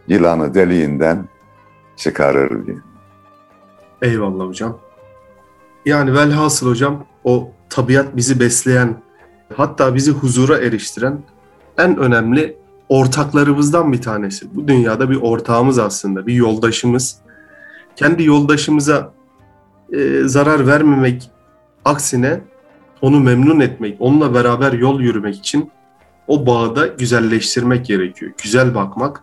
yılanı 0.08 0.54
deliğinden 0.54 1.28
çıkarır 1.96 2.66
diye. 2.66 2.76
Eyvallah 4.02 4.46
hocam. 4.46 4.78
Yani 5.86 6.14
velhasıl 6.14 6.70
hocam 6.70 7.04
o 7.24 7.50
tabiat 7.70 8.16
bizi 8.16 8.40
besleyen, 8.40 8.96
hatta 9.56 9.94
bizi 9.94 10.10
huzura 10.10 10.58
eriştiren 10.58 11.18
en 11.78 11.96
önemli 11.96 12.56
ortaklarımızdan 12.88 13.92
bir 13.92 14.02
tanesi. 14.02 14.56
Bu 14.56 14.68
dünyada 14.68 15.10
bir 15.10 15.16
ortağımız 15.16 15.78
aslında, 15.78 16.26
bir 16.26 16.34
yoldaşımız. 16.34 17.16
Kendi 17.96 18.24
yoldaşımıza 18.24 19.12
e, 19.92 20.22
zarar 20.24 20.66
vermemek 20.66 21.30
aksine 21.84 22.40
onu 23.02 23.20
memnun 23.20 23.60
etmek, 23.60 23.96
onunla 24.00 24.34
beraber 24.34 24.72
yol 24.72 25.00
yürümek 25.00 25.36
için 25.36 25.70
o 26.26 26.46
bağda 26.46 26.86
güzelleştirmek 26.86 27.86
gerekiyor. 27.86 28.32
Güzel 28.42 28.74
bakmak, 28.74 29.22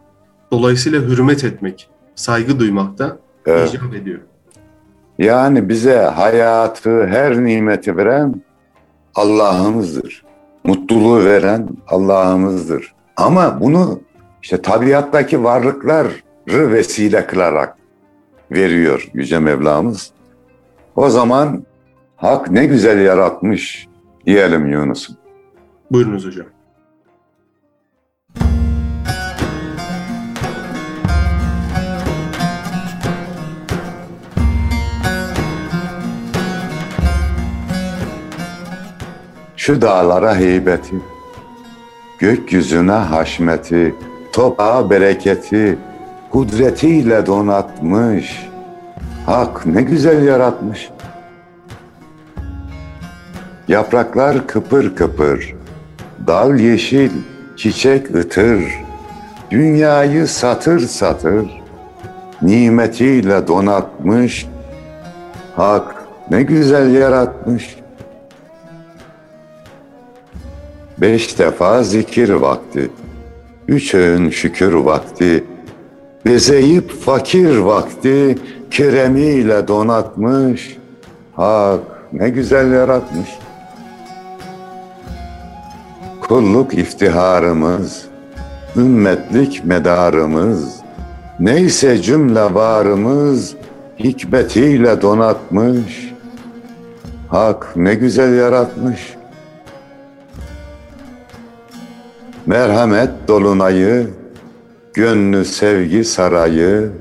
dolayısıyla 0.51 1.01
hürmet 1.01 1.43
etmek, 1.43 1.89
saygı 2.15 2.59
duymak 2.59 2.97
da 2.97 3.17
evet. 3.45 3.73
icap 3.73 3.93
ediyor. 3.93 4.19
Yani 5.19 5.69
bize 5.69 5.97
hayatı, 5.97 7.07
her 7.07 7.43
nimeti 7.43 7.97
veren 7.97 8.41
Allah'ımızdır. 9.15 10.23
Mutluluğu 10.63 11.25
veren 11.25 11.69
Allah'ımızdır. 11.87 12.93
Ama 13.17 13.61
bunu 13.61 13.99
işte 14.41 14.61
tabiattaki 14.61 15.43
varlıkları 15.43 16.11
vesile 16.47 17.27
kılarak 17.27 17.75
veriyor 18.51 19.09
Yüce 19.13 19.39
Mevlamız. 19.39 20.11
O 20.99 21.09
zaman 21.09 21.63
hak 22.15 22.51
ne 22.51 22.65
güzel 22.65 22.99
yaratmış 22.99 23.87
diyelim 24.25 24.71
Yunus'um. 24.71 25.15
Buyurunuz 25.91 26.25
hocam. 26.25 26.45
şu 39.55 39.81
dağlara 39.81 40.35
heybeti, 40.35 40.95
gökyüzüne 42.19 42.91
haşmeti, 42.91 43.95
toprağa 44.33 44.89
bereketi, 44.89 45.77
kudretiyle 46.31 47.25
donatmış. 47.25 48.48
Hak 49.29 49.65
ne 49.65 49.81
güzel 49.81 50.23
yaratmış. 50.23 50.89
Yapraklar 53.67 54.47
kıpır 54.47 54.95
kıpır, 54.95 55.55
dal 56.27 56.59
yeşil, 56.59 57.11
çiçek 57.57 58.15
ıtır, 58.15 58.63
dünyayı 59.51 60.27
satır 60.27 60.79
satır, 60.79 61.61
nimetiyle 62.41 63.47
donatmış. 63.47 64.47
Hak 65.55 65.95
ne 66.31 66.43
güzel 66.43 66.95
yaratmış. 66.95 67.75
Beş 70.97 71.39
defa 71.39 71.83
zikir 71.83 72.29
vakti, 72.29 72.91
üç 73.67 73.93
öğün 73.95 74.29
şükür 74.29 74.73
vakti, 74.73 75.43
bezeyip 76.25 76.91
fakir 76.91 77.57
vakti, 77.57 78.37
keremiyle 78.71 79.67
donatmış. 79.67 80.77
Hak 81.35 81.79
ne 82.13 82.29
güzel 82.29 82.71
yaratmış. 82.71 83.29
Kulluk 86.21 86.73
iftiharımız, 86.73 88.05
ümmetlik 88.75 89.65
medarımız, 89.65 90.75
neyse 91.39 92.01
cümle 92.01 92.53
varımız, 92.53 93.55
hikmetiyle 93.99 95.01
donatmış. 95.01 96.13
Hak 97.29 97.75
ne 97.75 97.95
güzel 97.95 98.33
yaratmış. 98.33 99.13
Merhamet 102.45 103.09
dolunayı, 103.27 104.07
gönlü 104.93 105.45
sevgi 105.45 106.03
sarayı, 106.03 106.91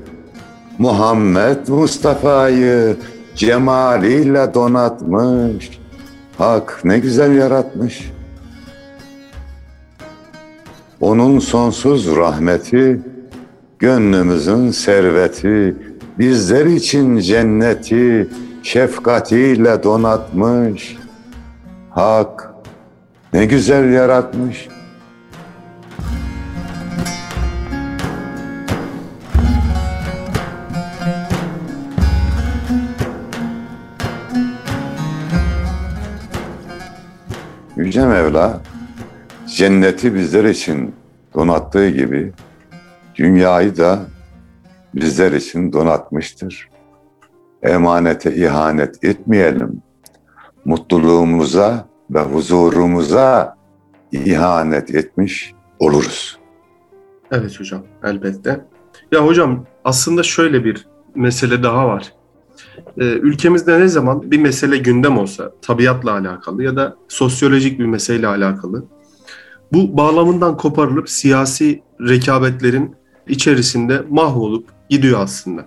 Muhammed 0.79 1.67
Mustafa'yı 1.67 2.97
cemaliyle 3.35 4.53
donatmış. 4.53 5.79
Hak 6.37 6.81
ne 6.83 6.99
güzel 6.99 7.35
yaratmış. 7.35 8.11
Onun 11.01 11.39
sonsuz 11.39 12.15
rahmeti, 12.15 13.01
gönlümüzün 13.79 14.71
serveti, 14.71 15.75
bizler 16.19 16.65
için 16.65 17.17
cenneti 17.17 18.29
şefkatiyle 18.63 19.83
donatmış. 19.83 20.97
Hak 21.89 22.53
ne 23.33 23.45
güzel 23.45 23.93
yaratmış. 23.93 24.67
Yüce 37.79 38.05
Mevla 38.05 38.61
cenneti 39.55 40.15
bizler 40.15 40.43
için 40.43 40.95
donattığı 41.33 41.89
gibi 41.89 42.33
dünyayı 43.15 43.77
da 43.77 43.99
bizler 44.95 45.31
için 45.31 45.73
donatmıştır. 45.73 46.69
Emanete 47.63 48.35
ihanet 48.35 49.03
etmeyelim. 49.03 49.81
Mutluluğumuza 50.65 51.87
ve 52.11 52.19
huzurumuza 52.19 53.57
ihanet 54.11 54.95
etmiş 54.95 55.53
oluruz. 55.79 56.39
Evet 57.31 57.59
hocam, 57.59 57.83
elbette. 58.03 58.65
Ya 59.11 59.25
hocam 59.25 59.65
aslında 59.83 60.23
şöyle 60.23 60.63
bir 60.63 60.87
mesele 61.15 61.63
daha 61.63 61.87
var. 61.87 62.13
Ee, 62.97 63.03
ülkemizde 63.03 63.79
ne 63.79 63.87
zaman 63.87 64.31
bir 64.31 64.39
mesele 64.39 64.77
gündem 64.77 65.17
olsa, 65.17 65.51
tabiatla 65.61 66.11
alakalı 66.11 66.63
ya 66.63 66.75
da 66.75 66.95
sosyolojik 67.07 67.79
bir 67.79 67.85
meseleyle 67.85 68.27
alakalı, 68.27 68.85
bu 69.73 69.97
bağlamından 69.97 70.57
koparılıp 70.57 71.09
siyasi 71.09 71.81
rekabetlerin 72.01 72.95
içerisinde 73.27 74.03
mahvolup 74.09 74.67
gidiyor 74.89 75.19
aslında. 75.19 75.65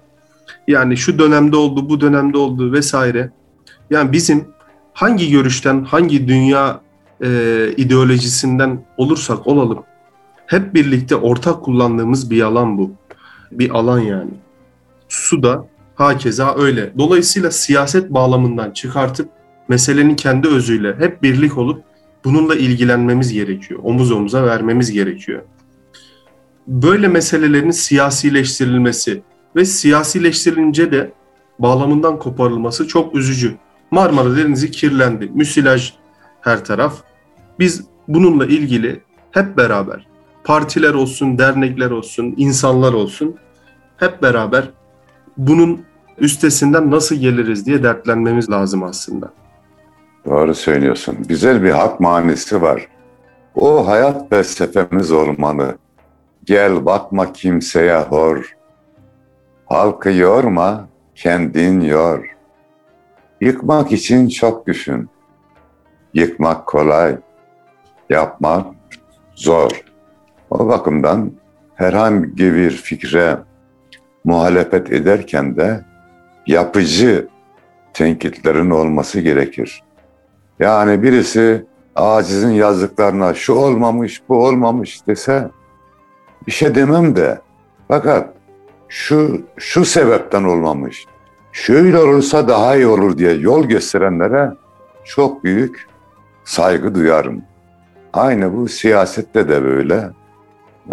Yani 0.68 0.96
şu 0.96 1.18
dönemde 1.18 1.56
oldu, 1.56 1.88
bu 1.88 2.00
dönemde 2.00 2.38
oldu 2.38 2.72
vesaire. 2.72 3.30
Yani 3.90 4.12
bizim 4.12 4.44
hangi 4.92 5.30
görüşten, 5.30 5.84
hangi 5.84 6.28
dünya 6.28 6.80
e, 7.24 7.28
ideolojisinden 7.76 8.84
olursak 8.96 9.46
olalım, 9.46 9.82
hep 10.46 10.74
birlikte 10.74 11.16
ortak 11.16 11.62
kullandığımız 11.62 12.30
bir 12.30 12.42
alan 12.42 12.78
bu. 12.78 12.90
Bir 13.52 13.70
alan 13.70 13.98
yani. 13.98 14.30
Su 15.08 15.42
da 15.42 15.66
hakeza 15.94 16.54
öyle. 16.54 16.92
Dolayısıyla 16.98 17.50
siyaset 17.50 18.10
bağlamından 18.10 18.70
çıkartıp 18.70 19.28
meselenin 19.68 20.14
kendi 20.14 20.48
özüyle 20.48 20.96
hep 20.98 21.22
birlik 21.22 21.58
olup 21.58 21.82
bununla 22.24 22.54
ilgilenmemiz 22.54 23.32
gerekiyor. 23.32 23.80
Omuz 23.82 24.12
omuza 24.12 24.46
vermemiz 24.46 24.92
gerekiyor. 24.92 25.42
Böyle 26.66 27.08
meselelerin 27.08 27.70
siyasileştirilmesi 27.70 29.22
ve 29.56 29.64
siyasileştirilince 29.64 30.92
de 30.92 31.12
bağlamından 31.58 32.18
koparılması 32.18 32.88
çok 32.88 33.14
üzücü. 33.14 33.54
Marmara 33.90 34.36
Denizi 34.36 34.70
kirlendi. 34.70 35.30
Müsilaj 35.34 35.92
her 36.40 36.64
taraf. 36.64 37.02
Biz 37.58 37.84
bununla 38.08 38.46
ilgili 38.46 39.00
hep 39.30 39.56
beraber 39.56 40.06
partiler 40.44 40.94
olsun, 40.94 41.38
dernekler 41.38 41.90
olsun, 41.90 42.34
insanlar 42.36 42.92
olsun 42.92 43.36
hep 43.96 44.22
beraber 44.22 44.64
bunun 45.36 45.84
üstesinden 46.18 46.90
nasıl 46.90 47.16
geliriz 47.16 47.66
diye 47.66 47.82
dertlenmemiz 47.82 48.50
lazım 48.50 48.82
aslında. 48.82 49.32
Doğru 50.24 50.54
söylüyorsun. 50.54 51.16
Güzel 51.28 51.62
bir 51.62 51.70
hak 51.70 52.00
manisi 52.00 52.62
var. 52.62 52.88
O 53.54 53.86
hayat 53.86 54.30
felsefemiz 54.30 55.12
olmalı. 55.12 55.78
Gel 56.44 56.84
bakma 56.84 57.32
kimseye 57.32 57.98
hor. 57.98 58.56
Halkı 59.66 60.10
yorma, 60.10 60.88
kendin 61.14 61.80
yor. 61.80 62.36
Yıkmak 63.40 63.92
için 63.92 64.28
çok 64.28 64.66
düşün. 64.66 65.08
Yıkmak 66.14 66.66
kolay, 66.66 67.16
yapmak 68.10 68.66
zor. 69.34 69.70
O 70.50 70.68
bakımdan 70.68 71.32
herhangi 71.74 72.54
bir 72.54 72.70
fikre 72.70 73.38
muhalefet 74.24 74.92
ederken 74.92 75.56
de 75.56 75.84
yapıcı 76.46 77.28
tenkitlerin 77.92 78.70
olması 78.70 79.20
gerekir. 79.20 79.82
Yani 80.60 81.02
birisi 81.02 81.64
acizin 81.96 82.50
yazdıklarına 82.50 83.34
şu 83.34 83.52
olmamış, 83.52 84.22
bu 84.28 84.44
olmamış 84.44 85.06
dese 85.06 85.50
bir 86.46 86.52
şey 86.52 86.74
demem 86.74 87.16
de 87.16 87.40
fakat 87.88 88.28
şu 88.88 89.42
şu 89.56 89.84
sebepten 89.84 90.44
olmamış. 90.44 91.06
Şöyle 91.52 91.98
olursa 91.98 92.48
daha 92.48 92.76
iyi 92.76 92.86
olur 92.86 93.18
diye 93.18 93.32
yol 93.32 93.64
gösterenlere 93.64 94.52
çok 95.04 95.44
büyük 95.44 95.86
saygı 96.44 96.94
duyarım. 96.94 97.42
Aynı 98.12 98.56
bu 98.56 98.68
siyasette 98.68 99.48
de 99.48 99.62
böyle. 99.64 100.10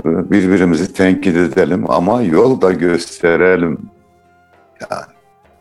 Birbirimizi 0.06 0.94
tenkit 0.94 1.38
edelim 1.38 1.92
ama 1.92 2.22
yol 2.22 2.62
da 2.62 2.72
gösterelim. 2.72 3.78
Yani 4.82 5.02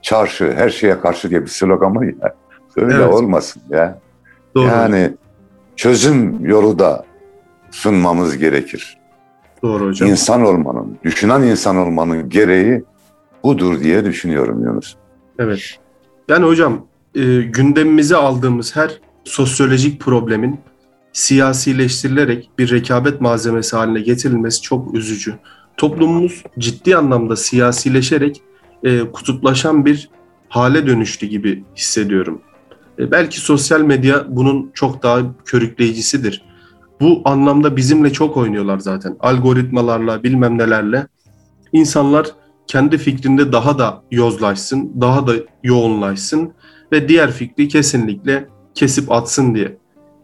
çarşı 0.03 0.53
her 0.53 0.71
şeye 0.71 1.01
karşı 1.01 1.31
diye 1.31 1.43
bir 1.43 1.49
slogan 1.49 1.97
var 1.97 2.05
ya. 2.05 2.35
Öyle 2.77 2.95
evet. 2.95 3.15
olmasın 3.15 3.63
ya. 3.71 3.99
Doğru. 4.55 4.67
Yani 4.67 5.11
çözüm 5.77 6.47
yolu 6.47 6.79
da 6.79 7.05
sunmamız 7.71 8.39
gerekir. 8.39 8.99
Doğru 9.63 9.87
hocam. 9.87 10.09
İnsan 10.09 10.43
olmanın, 10.43 10.99
düşünen 11.05 11.43
insan 11.43 11.77
olmanın 11.77 12.29
gereği 12.29 12.85
budur 13.45 13.81
diye 13.81 14.05
düşünüyorum 14.05 14.65
Yunus. 14.65 14.97
Evet. 15.39 15.79
Yani 16.29 16.47
hocam 16.47 16.87
e, 17.15 17.21
gündemimize 17.43 18.17
aldığımız 18.17 18.77
her 18.77 19.01
sosyolojik 19.25 20.01
problemin 20.01 20.61
siyasileştirilerek 21.19 22.51
bir 22.59 22.71
rekabet 22.71 23.21
malzemesi 23.21 23.77
haline 23.77 24.01
getirilmesi 24.01 24.63
çok 24.63 24.95
üzücü. 24.95 25.35
Toplumumuz 25.77 26.43
ciddi 26.59 26.97
anlamda 26.97 27.37
siyasileşerek 27.37 28.43
e, 28.83 29.01
kutuplaşan 29.01 29.85
bir 29.85 30.11
hale 30.49 30.87
dönüştü 30.87 31.27
gibi 31.27 31.65
hissediyorum. 31.77 32.41
E, 32.99 33.11
belki 33.11 33.41
sosyal 33.41 33.81
medya 33.81 34.25
bunun 34.29 34.71
çok 34.75 35.03
daha 35.03 35.21
körükleyicisidir. 35.45 36.43
Bu 37.01 37.23
anlamda 37.25 37.77
bizimle 37.77 38.13
çok 38.13 38.37
oynuyorlar 38.37 38.79
zaten. 38.79 39.17
Algoritmalarla, 39.21 40.23
bilmem 40.23 40.59
nelerle. 40.59 41.07
İnsanlar 41.73 42.27
kendi 42.67 42.99
fikrinde 42.99 43.53
daha 43.53 43.79
da 43.79 44.03
yozlaşsın, 44.11 44.93
daha 45.01 45.27
da 45.27 45.33
yoğunlaşsın 45.63 46.53
ve 46.93 47.09
diğer 47.09 47.33
fikri 47.33 47.69
kesinlikle 47.69 48.49
kesip 48.75 49.13
atsın 49.13 49.55
diye. 49.55 49.79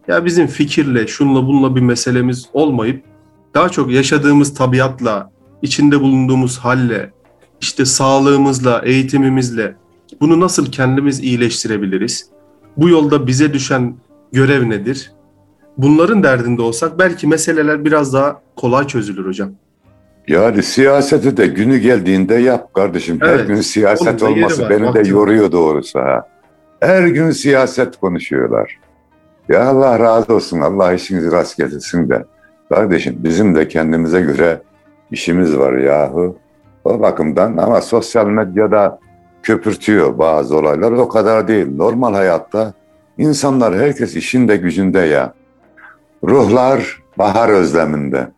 Ya 0.09 0.25
bizim 0.25 0.47
fikirle, 0.47 1.07
şunla 1.07 1.47
bununla 1.47 1.77
bir 1.77 1.81
meselemiz 1.81 2.49
olmayıp 2.53 3.05
daha 3.55 3.69
çok 3.69 3.91
yaşadığımız 3.91 4.55
tabiatla, 4.55 5.31
içinde 5.63 6.01
bulunduğumuz 6.01 6.59
halle, 6.59 7.11
işte 7.61 7.85
sağlığımızla, 7.85 8.83
eğitimimizle 8.85 9.77
bunu 10.21 10.41
nasıl 10.41 10.73
kendimiz 10.73 11.21
iyileştirebiliriz? 11.21 12.27
Bu 12.77 12.89
yolda 12.89 13.27
bize 13.27 13.53
düşen 13.53 13.95
görev 14.33 14.71
nedir? 14.71 15.13
Bunların 15.79 16.23
derdinde 16.23 16.63
olsak 16.63 16.99
belki 16.99 17.27
meseleler 17.27 17.85
biraz 17.85 18.13
daha 18.15 18.41
kolay 18.57 18.87
çözülür 18.87 19.27
hocam. 19.27 19.51
Yani 20.29 20.63
siyaseti 20.63 21.37
de 21.37 21.47
günü 21.47 21.79
geldiğinde 21.79 22.35
yap 22.35 22.75
kardeşim. 22.75 23.19
Evet, 23.23 23.41
Her 23.41 23.47
gün 23.47 23.61
siyaset 23.61 24.23
olması 24.23 24.63
var, 24.63 24.71
beni 24.71 24.95
de 24.95 25.09
yoruyor 25.09 25.53
doğrusu 25.53 25.99
ha. 25.99 26.29
Her 26.81 27.07
gün 27.07 27.31
siyaset 27.31 27.97
konuşuyorlar. 27.97 28.79
Ya 29.49 29.69
Allah 29.69 29.99
razı 29.99 30.35
olsun. 30.35 30.61
Allah 30.61 30.93
işinizi 30.93 31.33
rast 31.33 31.57
getirsin 31.57 32.09
de. 32.09 32.25
Kardeşim 32.69 33.17
bizim 33.19 33.55
de 33.55 33.69
kendimize 33.69 34.21
göre 34.21 34.63
işimiz 35.11 35.59
var 35.59 35.73
yahu. 35.73 36.37
O 36.85 37.01
bakımdan 37.01 37.57
ama 37.57 37.81
sosyal 37.81 38.27
medyada 38.27 38.99
köpürtüyor 39.43 40.19
bazı 40.19 40.57
olaylar. 40.57 40.93
O 40.93 41.09
kadar 41.09 41.49
değil. 41.49 41.77
Normal 41.77 42.15
hayatta 42.15 42.73
insanlar 43.19 43.75
herkes 43.75 44.17
işinde 44.17 44.57
gücünde 44.57 45.01
ya. 45.01 45.35
Ruhlar 46.25 47.03
bahar 47.19 47.49
özleminde. 47.49 48.29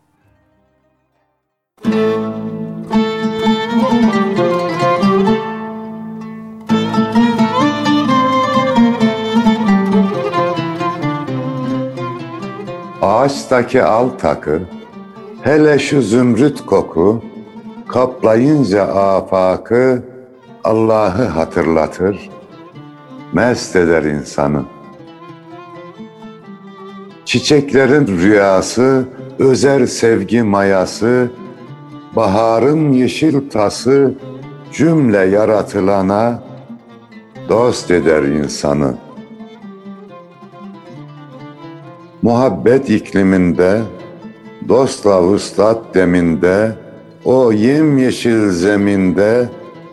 Ağaçtaki 13.17 13.83
al 13.83 14.09
takı, 14.09 14.61
hele 15.43 15.79
şu 15.79 16.03
zümrüt 16.03 16.67
koku, 16.67 17.23
kaplayınca 17.89 18.83
afakı 18.83 20.03
Allah'ı 20.65 21.25
hatırlatır, 21.25 22.31
mest 23.33 23.77
eder 23.77 24.03
insanı. 24.03 24.63
Çiçeklerin 27.25 28.07
rüyası, 28.07 29.05
özer 29.39 29.87
sevgi 29.87 30.43
mayası, 30.43 31.31
baharın 32.17 32.93
yeşil 32.93 33.51
tası 33.51 34.15
cümle 34.73 35.19
yaratılana 35.19 36.43
dost 37.49 37.91
eder 37.91 38.23
insanı. 38.23 39.06
Muhabbet 42.27 42.91
ikliminde, 42.91 43.83
dostla 44.69 45.23
vuslat 45.23 45.95
deminde, 45.95 46.75
o 47.25 47.53
yemyeşil 47.53 48.51
zeminde 48.51 49.49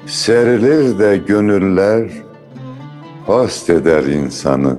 serilir 0.05 0.99
de 0.99 1.17
gönüller 1.17 2.11
host 3.25 3.69
eder 3.69 4.03
insanı. 4.03 4.77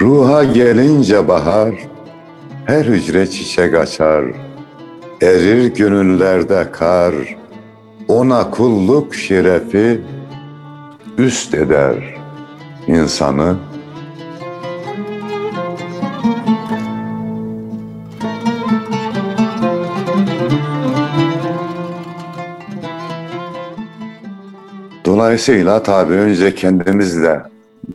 Ruha 0.00 0.44
gelince 0.44 1.28
bahar, 1.28 1.74
her 2.64 2.84
hücre 2.84 3.30
çiçek 3.30 3.74
açar, 3.74 4.24
erir 5.22 5.74
gönüllerde 5.74 6.66
kar, 6.72 7.14
ona 8.08 8.50
kulluk 8.50 9.14
şerefi 9.14 10.00
üst 11.18 11.54
eder 11.54 11.96
insanı. 12.86 13.56
Dolayısıyla 25.18 25.82
tabii 25.82 26.14
önce 26.14 26.54
kendimizle 26.54 27.42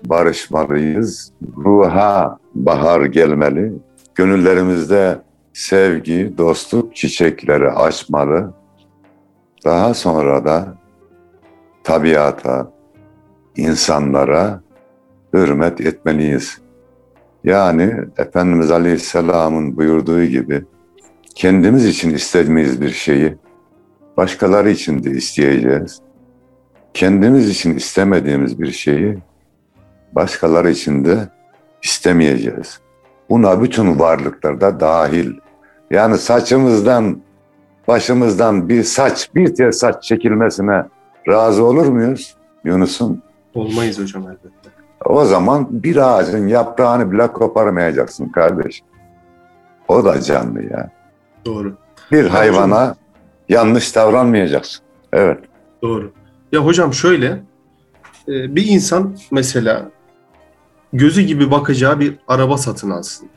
barışmalıyız. 0.06 1.32
Ruha 1.58 2.38
bahar 2.56 3.06
gelmeli. 3.06 3.74
Gönüllerimizde 4.16 5.22
sevgi, 5.54 6.34
dostluk 6.38 6.96
çiçekleri 6.96 7.70
açmalı. 7.70 8.54
Daha 9.66 9.94
sonra 9.94 10.46
da 10.46 10.78
tabiata, 11.84 12.72
insanlara 13.56 14.62
hürmet 15.34 15.82
etmeliyiz. 15.82 16.58
Yani 17.44 17.94
Efendimiz 18.18 18.72
Aleyhisselam'ın 18.72 19.78
buyurduğu 19.78 20.24
gibi 20.24 20.66
kendimiz 21.36 21.86
için 21.86 22.14
istediğimiz 22.14 22.82
bir 22.82 22.92
şeyi 22.92 23.38
başkaları 24.18 24.70
için 24.70 25.04
de 25.04 25.12
isteyeceğiz. 25.12 26.02
Kendimiz 26.94 27.50
için 27.50 27.76
istemediğimiz 27.76 28.60
bir 28.60 28.72
şeyi 28.72 29.18
başkaları 30.12 30.70
için 30.70 31.06
de 31.06 31.30
istemeyeceğiz. 31.84 32.80
Buna 33.30 33.62
bütün 33.62 34.00
varlıklar 34.00 34.62
da 34.62 34.80
dahil. 34.80 35.34
Yani 35.92 36.18
saçımızdan, 36.18 37.22
başımızdan 37.88 38.70
bir 38.70 38.84
saç, 38.84 39.30
bir 39.36 39.56
tel 39.56 39.72
saç 39.72 40.04
çekilmesine 40.04 40.86
razı 41.28 41.64
olur 41.64 41.86
muyuz 41.86 42.36
Yunus'um? 42.64 43.22
Olmayız 43.54 44.00
hocam 44.00 44.24
elbette. 44.24 44.70
O 45.06 45.26
zaman 45.26 45.68
bir 45.72 45.98
ağacın 45.98 46.48
yaprağını 46.48 47.12
bile 47.12 47.28
koparmayacaksın 47.28 48.30
kardeş. 48.30 48.84
O 49.88 50.06
da 50.06 50.22
canlı 50.22 50.64
ya. 50.64 50.90
Doğru. 51.46 51.74
Bir 52.12 52.26
hayvana 52.26 52.96
yanlış 53.50 53.96
davranmayacaksın. 53.96 54.86
Evet. 55.14 55.40
Doğru. 55.82 56.12
Ya 56.54 56.66
hocam 56.66 56.94
şöyle, 56.94 57.28
e, 58.28 58.56
bir 58.56 58.68
insan 58.68 59.18
mesela 59.32 59.92
gözü 60.94 61.22
gibi 61.22 61.52
bakacağı 61.52 62.00
bir 62.00 62.16
araba 62.28 62.58
satın 62.58 62.90
alsın. 62.90 63.30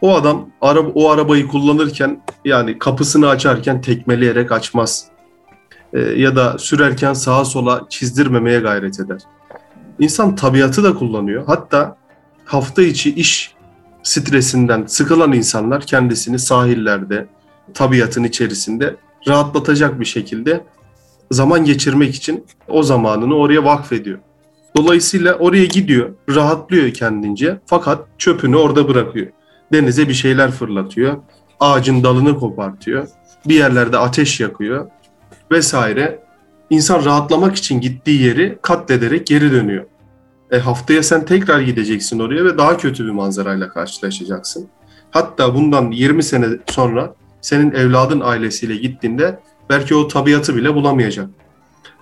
O 0.00 0.14
adam 0.14 0.48
araba, 0.60 0.88
o 0.94 1.10
arabayı 1.10 1.48
kullanırken 1.48 2.22
yani 2.44 2.78
kapısını 2.78 3.28
açarken 3.28 3.80
tekmeleyerek 3.80 4.52
açmaz. 4.52 5.04
E, 5.92 6.00
ya 6.00 6.36
da 6.36 6.58
sürerken 6.58 7.12
sağa 7.12 7.44
sola 7.44 7.86
çizdirmemeye 7.88 8.60
gayret 8.60 9.00
eder. 9.00 9.20
İnsan 9.98 10.36
tabiatı 10.36 10.84
da 10.84 10.94
kullanıyor. 10.94 11.44
Hatta 11.46 11.96
hafta 12.44 12.82
içi 12.82 13.14
iş 13.14 13.54
stresinden 14.02 14.84
sıkılan 14.86 15.32
insanlar 15.32 15.82
kendisini 15.82 16.38
sahillerde, 16.38 17.26
tabiatın 17.74 18.24
içerisinde 18.24 18.96
rahatlatacak 19.28 20.00
bir 20.00 20.04
şekilde 20.04 20.64
zaman 21.30 21.64
geçirmek 21.64 22.14
için 22.14 22.46
o 22.68 22.82
zamanını 22.82 23.36
oraya 23.36 23.64
vakfediyor. 23.64 24.18
Dolayısıyla 24.76 25.34
oraya 25.34 25.64
gidiyor, 25.64 26.10
rahatlıyor 26.30 26.90
kendince 26.90 27.60
fakat 27.66 28.06
çöpünü 28.18 28.56
orada 28.56 28.88
bırakıyor. 28.88 29.26
Denize 29.72 30.08
bir 30.08 30.14
şeyler 30.14 30.50
fırlatıyor, 30.50 31.16
ağacın 31.60 32.04
dalını 32.04 32.38
kopartıyor, 32.38 33.08
bir 33.48 33.54
yerlerde 33.54 33.98
ateş 33.98 34.40
yakıyor 34.40 34.86
vesaire. 35.50 36.28
İnsan 36.70 37.04
rahatlamak 37.04 37.56
için 37.56 37.80
gittiği 37.80 38.22
yeri 38.22 38.58
katlederek 38.62 39.26
geri 39.26 39.52
dönüyor. 39.52 39.84
E 40.50 40.58
haftaya 40.58 41.02
sen 41.02 41.24
tekrar 41.24 41.60
gideceksin 41.60 42.18
oraya 42.18 42.44
ve 42.44 42.58
daha 42.58 42.76
kötü 42.76 43.04
bir 43.04 43.10
manzarayla 43.10 43.68
karşılaşacaksın. 43.68 44.68
Hatta 45.10 45.54
bundan 45.54 45.90
20 45.90 46.22
sene 46.22 46.46
sonra 46.66 47.14
senin 47.40 47.70
evladın 47.70 48.20
ailesiyle 48.20 48.76
gittiğinde 48.76 49.40
belki 49.70 49.94
o 49.94 50.08
tabiatı 50.08 50.56
bile 50.56 50.74
bulamayacak. 50.74 51.28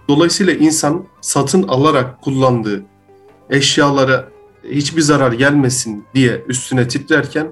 Dolayısıyla 0.09 0.53
insan 0.53 1.05
satın 1.21 1.63
alarak 1.63 2.23
kullandığı 2.23 2.85
eşyalara 3.51 4.29
hiçbir 4.71 5.01
zarar 5.01 5.33
gelmesin 5.33 6.05
diye 6.15 6.45
üstüne 6.49 6.89
titrerken 6.89 7.49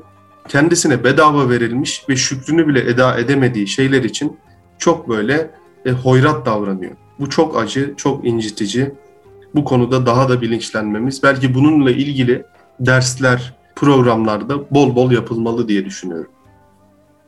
kendisine 0.49 1.05
bedava 1.05 1.49
verilmiş 1.49 2.09
ve 2.09 2.17
şükrünü 2.17 2.69
bile 2.69 2.91
eda 2.91 3.19
edemediği 3.19 3.67
şeyler 3.67 4.03
için 4.03 4.37
çok 4.79 5.09
böyle 5.09 5.51
e, 5.87 5.91
hoyrat 5.91 6.47
davranıyor. 6.47 6.93
Bu 7.19 7.31
çok 7.31 7.59
acı, 7.59 7.95
çok 7.97 8.27
incitici. 8.27 8.93
Bu 9.55 9.65
konuda 9.65 10.07
daha 10.07 10.29
da 10.29 10.41
bilinçlenmemiz, 10.41 11.23
belki 11.23 11.55
bununla 11.55 11.91
ilgili 11.91 12.45
dersler, 12.81 13.55
programlarda 13.77 14.71
bol 14.71 14.97
bol 14.97 15.11
yapılmalı 15.11 15.69
diye 15.69 15.85
düşünüyorum. 15.85 16.31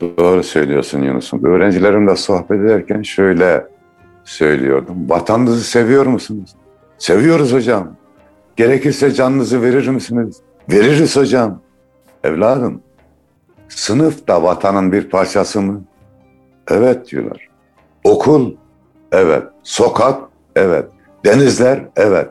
Doğru 0.01 0.43
söylüyorsun 0.43 1.01
Yunus'um. 1.01 1.45
Öğrencilerimle 1.45 2.15
sohbet 2.15 2.61
ederken 2.61 3.01
şöyle 3.01 3.67
söylüyordum. 4.23 5.09
Vatanınızı 5.09 5.63
seviyor 5.63 6.05
musunuz? 6.05 6.55
Seviyoruz 6.97 7.53
hocam. 7.53 7.95
Gerekirse 8.55 9.11
canınızı 9.11 9.61
verir 9.61 9.87
misiniz? 9.87 10.41
Veririz 10.71 11.15
hocam. 11.15 11.61
Evladım, 12.23 12.81
sınıf 13.69 14.27
da 14.27 14.43
vatanın 14.43 14.91
bir 14.91 15.09
parçası 15.09 15.61
mı? 15.61 15.83
Evet 16.71 17.11
diyorlar. 17.11 17.49
Okul, 18.03 18.55
evet. 19.11 19.43
Sokak, 19.63 20.21
evet. 20.55 20.85
Denizler, 21.25 21.85
evet. 21.95 22.27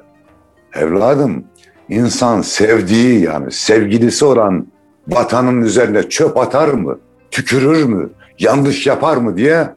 Evladım, 0.75 1.45
insan 1.89 2.41
sevdiği 2.41 3.23
yani 3.23 3.53
sevgilisi 3.53 4.25
olan 4.25 4.67
vatanın 5.09 5.63
üzerine 5.63 6.03
çöp 6.03 6.37
atar 6.37 6.69
mı? 6.69 6.99
Tükürür 7.37 7.85
mü? 7.85 8.11
Yanlış 8.39 8.87
yapar 8.87 9.17
mı 9.17 9.37
diye 9.37 9.75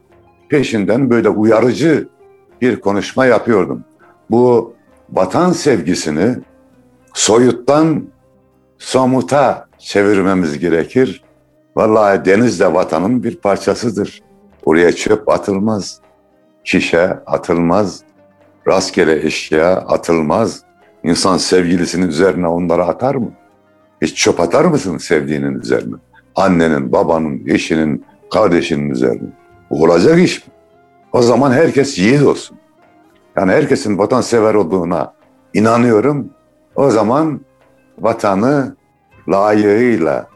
peşinden 0.48 1.10
böyle 1.10 1.28
uyarıcı 1.28 2.08
bir 2.60 2.80
konuşma 2.80 3.26
yapıyordum. 3.26 3.84
Bu 4.30 4.74
vatan 5.12 5.52
sevgisini 5.52 6.36
soyuttan 7.14 8.04
somuta 8.78 9.68
çevirmemiz 9.78 10.58
gerekir. 10.58 11.22
Vallahi 11.76 12.24
deniz 12.24 12.60
de 12.60 12.74
vatanın 12.74 13.22
bir 13.22 13.36
parçasıdır. 13.36 14.22
Oraya 14.64 14.92
çöp 14.92 15.28
atılmaz, 15.28 16.00
şişe 16.64 17.06
atılmaz, 17.26 18.02
rastgele 18.68 19.26
eşya 19.26 19.76
atılmaz. 19.76 20.62
İnsan 21.04 21.36
sevgilisinin 21.36 22.08
üzerine 22.08 22.48
onları 22.48 22.84
atar 22.84 23.14
mı? 23.14 23.32
Hiç 24.02 24.16
çöp 24.16 24.40
atar 24.40 24.64
mısın 24.64 24.98
sevdiğinin 24.98 25.60
üzerine? 25.60 25.96
Annenin, 26.36 26.92
babanın, 26.92 27.42
eşinin, 27.46 28.04
kardeşinin 28.32 28.90
üzerine. 28.90 29.28
Bu 29.70 29.84
olacak 29.84 30.18
iş 30.18 30.46
mi? 30.46 30.52
O 31.12 31.22
zaman 31.22 31.52
herkes 31.52 31.98
yiğit 31.98 32.22
olsun. 32.22 32.56
Yani 33.36 33.52
herkesin 33.52 33.98
vatansever 33.98 34.54
olduğuna 34.54 35.14
inanıyorum. 35.54 36.30
O 36.74 36.90
zaman 36.90 37.40
vatanı 37.98 38.76
layığıyla 39.28 40.28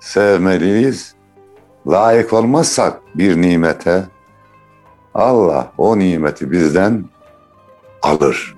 sevmeliyiz. 0.00 1.14
Layık 1.86 2.32
olmazsak 2.32 3.00
bir 3.14 3.42
nimete 3.42 4.04
Allah 5.14 5.72
o 5.78 5.98
nimeti 5.98 6.50
bizden 6.50 7.04
alır. 8.02 8.56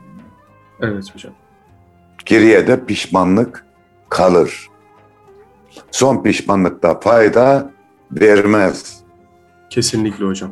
Evet 0.81 1.15
hocam. 1.15 1.33
Geriye 2.25 2.67
de 2.67 2.85
pişmanlık 2.85 3.67
kalır. 4.09 4.69
Son 5.91 6.23
pişmanlıkta 6.23 7.01
fayda 7.01 7.71
vermez. 8.13 9.01
Kesinlikle 9.71 10.25
hocam. 10.25 10.51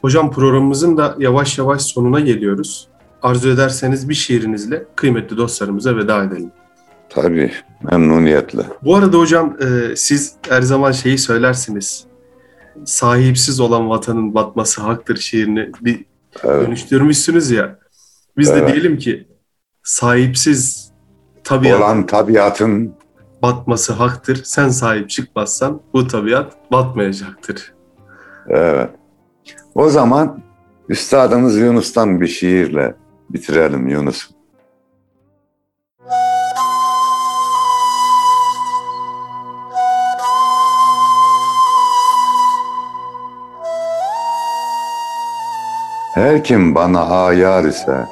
Hocam 0.00 0.30
programımızın 0.30 0.96
da 0.96 1.14
yavaş 1.18 1.58
yavaş 1.58 1.82
sonuna 1.82 2.20
geliyoruz. 2.20 2.88
Arzu 3.22 3.48
ederseniz 3.48 4.08
bir 4.08 4.14
şiirinizle 4.14 4.84
kıymetli 4.96 5.36
dostlarımıza 5.36 5.96
veda 5.96 6.24
edelim. 6.24 6.50
Tabii 7.08 7.52
memnuniyetle. 7.82 8.62
Bu 8.82 8.96
arada 8.96 9.18
hocam 9.18 9.56
e, 9.60 9.96
siz 9.96 10.34
her 10.48 10.62
zaman 10.62 10.92
şeyi 10.92 11.18
söylersiniz. 11.18 12.04
Sahipsiz 12.84 13.60
olan 13.60 13.90
vatanın 13.90 14.34
batması 14.34 14.82
haktır 14.82 15.16
şiirini 15.16 15.70
bir 15.80 16.04
Evet. 16.44 16.66
dönüştürmüşsünüz 16.66 17.50
ya. 17.50 17.78
Biz 18.36 18.48
de 18.48 18.58
Evet. 18.58 18.72
diyelim 18.72 18.98
ki 18.98 19.28
sahipsiz 19.82 20.90
tabiat 21.44 21.80
Olan 21.80 22.06
tabiatın 22.06 22.94
batması 23.42 23.92
haktır. 23.92 24.40
Sen 24.44 24.68
sahip 24.68 25.10
çıkmazsan 25.10 25.80
bu 25.92 26.06
tabiat 26.06 26.72
batmayacaktır. 26.72 27.74
evet. 28.48 28.90
O 29.74 29.88
zaman 29.88 30.42
üstadımız 30.88 31.56
Yunus'tan 31.56 32.20
bir 32.20 32.26
şiirle 32.26 32.94
bitirelim 33.30 33.88
Yunus. 33.88 34.30
Her 46.14 46.44
kim 46.44 46.74
bana 46.74 47.24
ayar 47.24 47.64
ise 47.64 48.06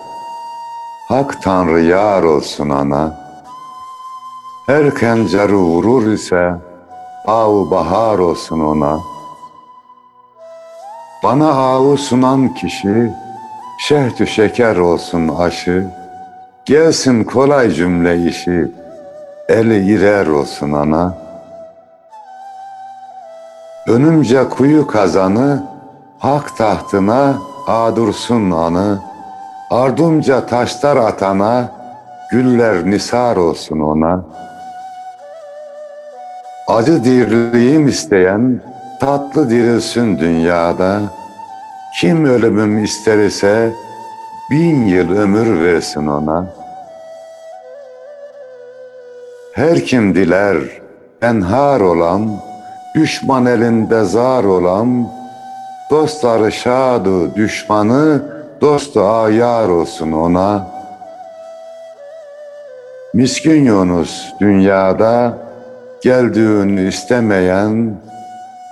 Hak 1.09 1.43
Tanrı 1.43 1.81
yar 1.81 2.23
olsun 2.23 2.71
ana. 2.71 3.26
Her 4.67 4.95
kencarı 4.95 5.57
vurur 5.57 6.13
ise 6.13 6.55
Av 7.27 7.71
bahar 7.71 8.19
olsun 8.19 8.61
ona. 8.61 8.99
Bana 11.25 11.51
avu 11.51 11.97
sunan 11.97 12.55
kişi 12.55 13.13
Şehtü 13.79 14.27
şeker 14.27 14.77
olsun 14.77 15.29
aşı. 15.39 15.87
Gelsin 16.65 17.25
kolay 17.25 17.71
cümle 17.71 18.29
işi 18.29 18.69
Eli 19.49 19.93
irer 19.95 20.27
olsun 20.27 20.73
ana. 20.73 21.15
Önümce 23.89 24.49
kuyu 24.49 24.87
kazanı 24.87 25.65
Hak 26.19 26.57
tahtına 26.57 27.35
adursun 27.67 28.51
anı. 28.51 28.99
Ardımca 29.71 30.47
taşlar 30.47 30.97
atana 30.97 31.69
Güller 32.31 32.91
nisar 32.91 33.37
olsun 33.37 33.81
ona. 33.81 34.25
Acı 36.67 37.05
dirliğim 37.05 37.89
isteyen 37.89 38.61
tatlı 39.01 39.51
dirilsin 39.51 40.19
dünyada. 40.19 41.01
Kim 42.01 42.25
ölümüm 42.25 42.85
ister 42.85 43.19
ise 43.19 43.73
bin 44.51 44.87
yıl 44.87 45.17
ömür 45.19 45.65
versin 45.65 46.07
ona. 46.07 46.47
Her 49.53 49.85
kim 49.85 50.15
diler 50.15 50.57
enhar 51.23 51.81
olan, 51.81 52.31
düşman 52.95 53.47
elinde 53.47 54.05
zar 54.05 54.45
olan, 54.45 55.09
dostları 55.91 56.53
şadu 56.53 57.35
düşmanı, 57.35 58.23
dostu 58.61 59.05
ayar 59.05 59.69
olsun 59.69 60.13
ona. 60.13 60.67
Miskin 63.15 63.65
Yunus 63.65 64.33
dünyada, 64.41 65.46
geldiğini 66.07 66.89
istemeyen, 66.89 68.01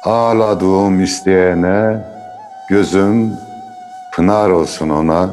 ağladığım 0.04 1.02
isteyene, 1.02 2.04
gözüm 2.70 3.32
pınar 4.12 4.50
olsun 4.50 4.88
ona. 4.88 5.30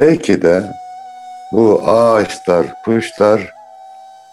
Belki 0.00 0.42
de 0.42 0.62
bu 1.52 1.82
ağaçlar, 1.86 2.66
kuşlar 2.84 3.50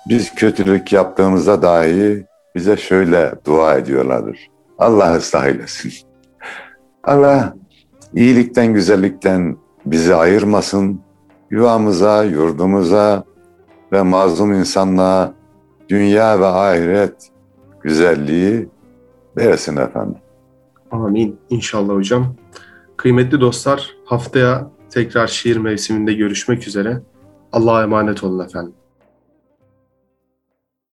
biz 0.09 0.35
kötülük 0.35 0.93
yaptığımızda 0.93 1.61
dahi 1.61 2.25
bize 2.55 2.77
şöyle 2.77 3.31
dua 3.45 3.75
ediyorlardır. 3.75 4.47
Allah 4.77 5.15
ıslah 5.15 5.45
eylesin. 5.45 5.93
Allah 7.03 7.58
iyilikten, 8.15 8.73
güzellikten 8.73 9.57
bizi 9.85 10.15
ayırmasın. 10.15 11.01
Yuvamıza, 11.51 12.23
yurdumuza 12.23 13.23
ve 13.91 14.01
mazlum 14.01 14.53
insanlığa 14.53 15.33
dünya 15.89 16.39
ve 16.39 16.45
ahiret 16.45 17.29
güzelliği 17.81 18.69
versin 19.37 19.77
efendim. 19.77 20.15
Amin. 20.91 21.39
İnşallah 21.49 21.93
hocam. 21.93 22.35
Kıymetli 22.97 23.41
dostlar 23.41 23.95
haftaya 24.05 24.71
tekrar 24.89 25.27
şiir 25.27 25.57
mevsiminde 25.57 26.13
görüşmek 26.13 26.67
üzere. 26.67 27.01
Allah'a 27.51 27.83
emanet 27.83 28.23
olun 28.23 28.45
efendim. 28.45 28.73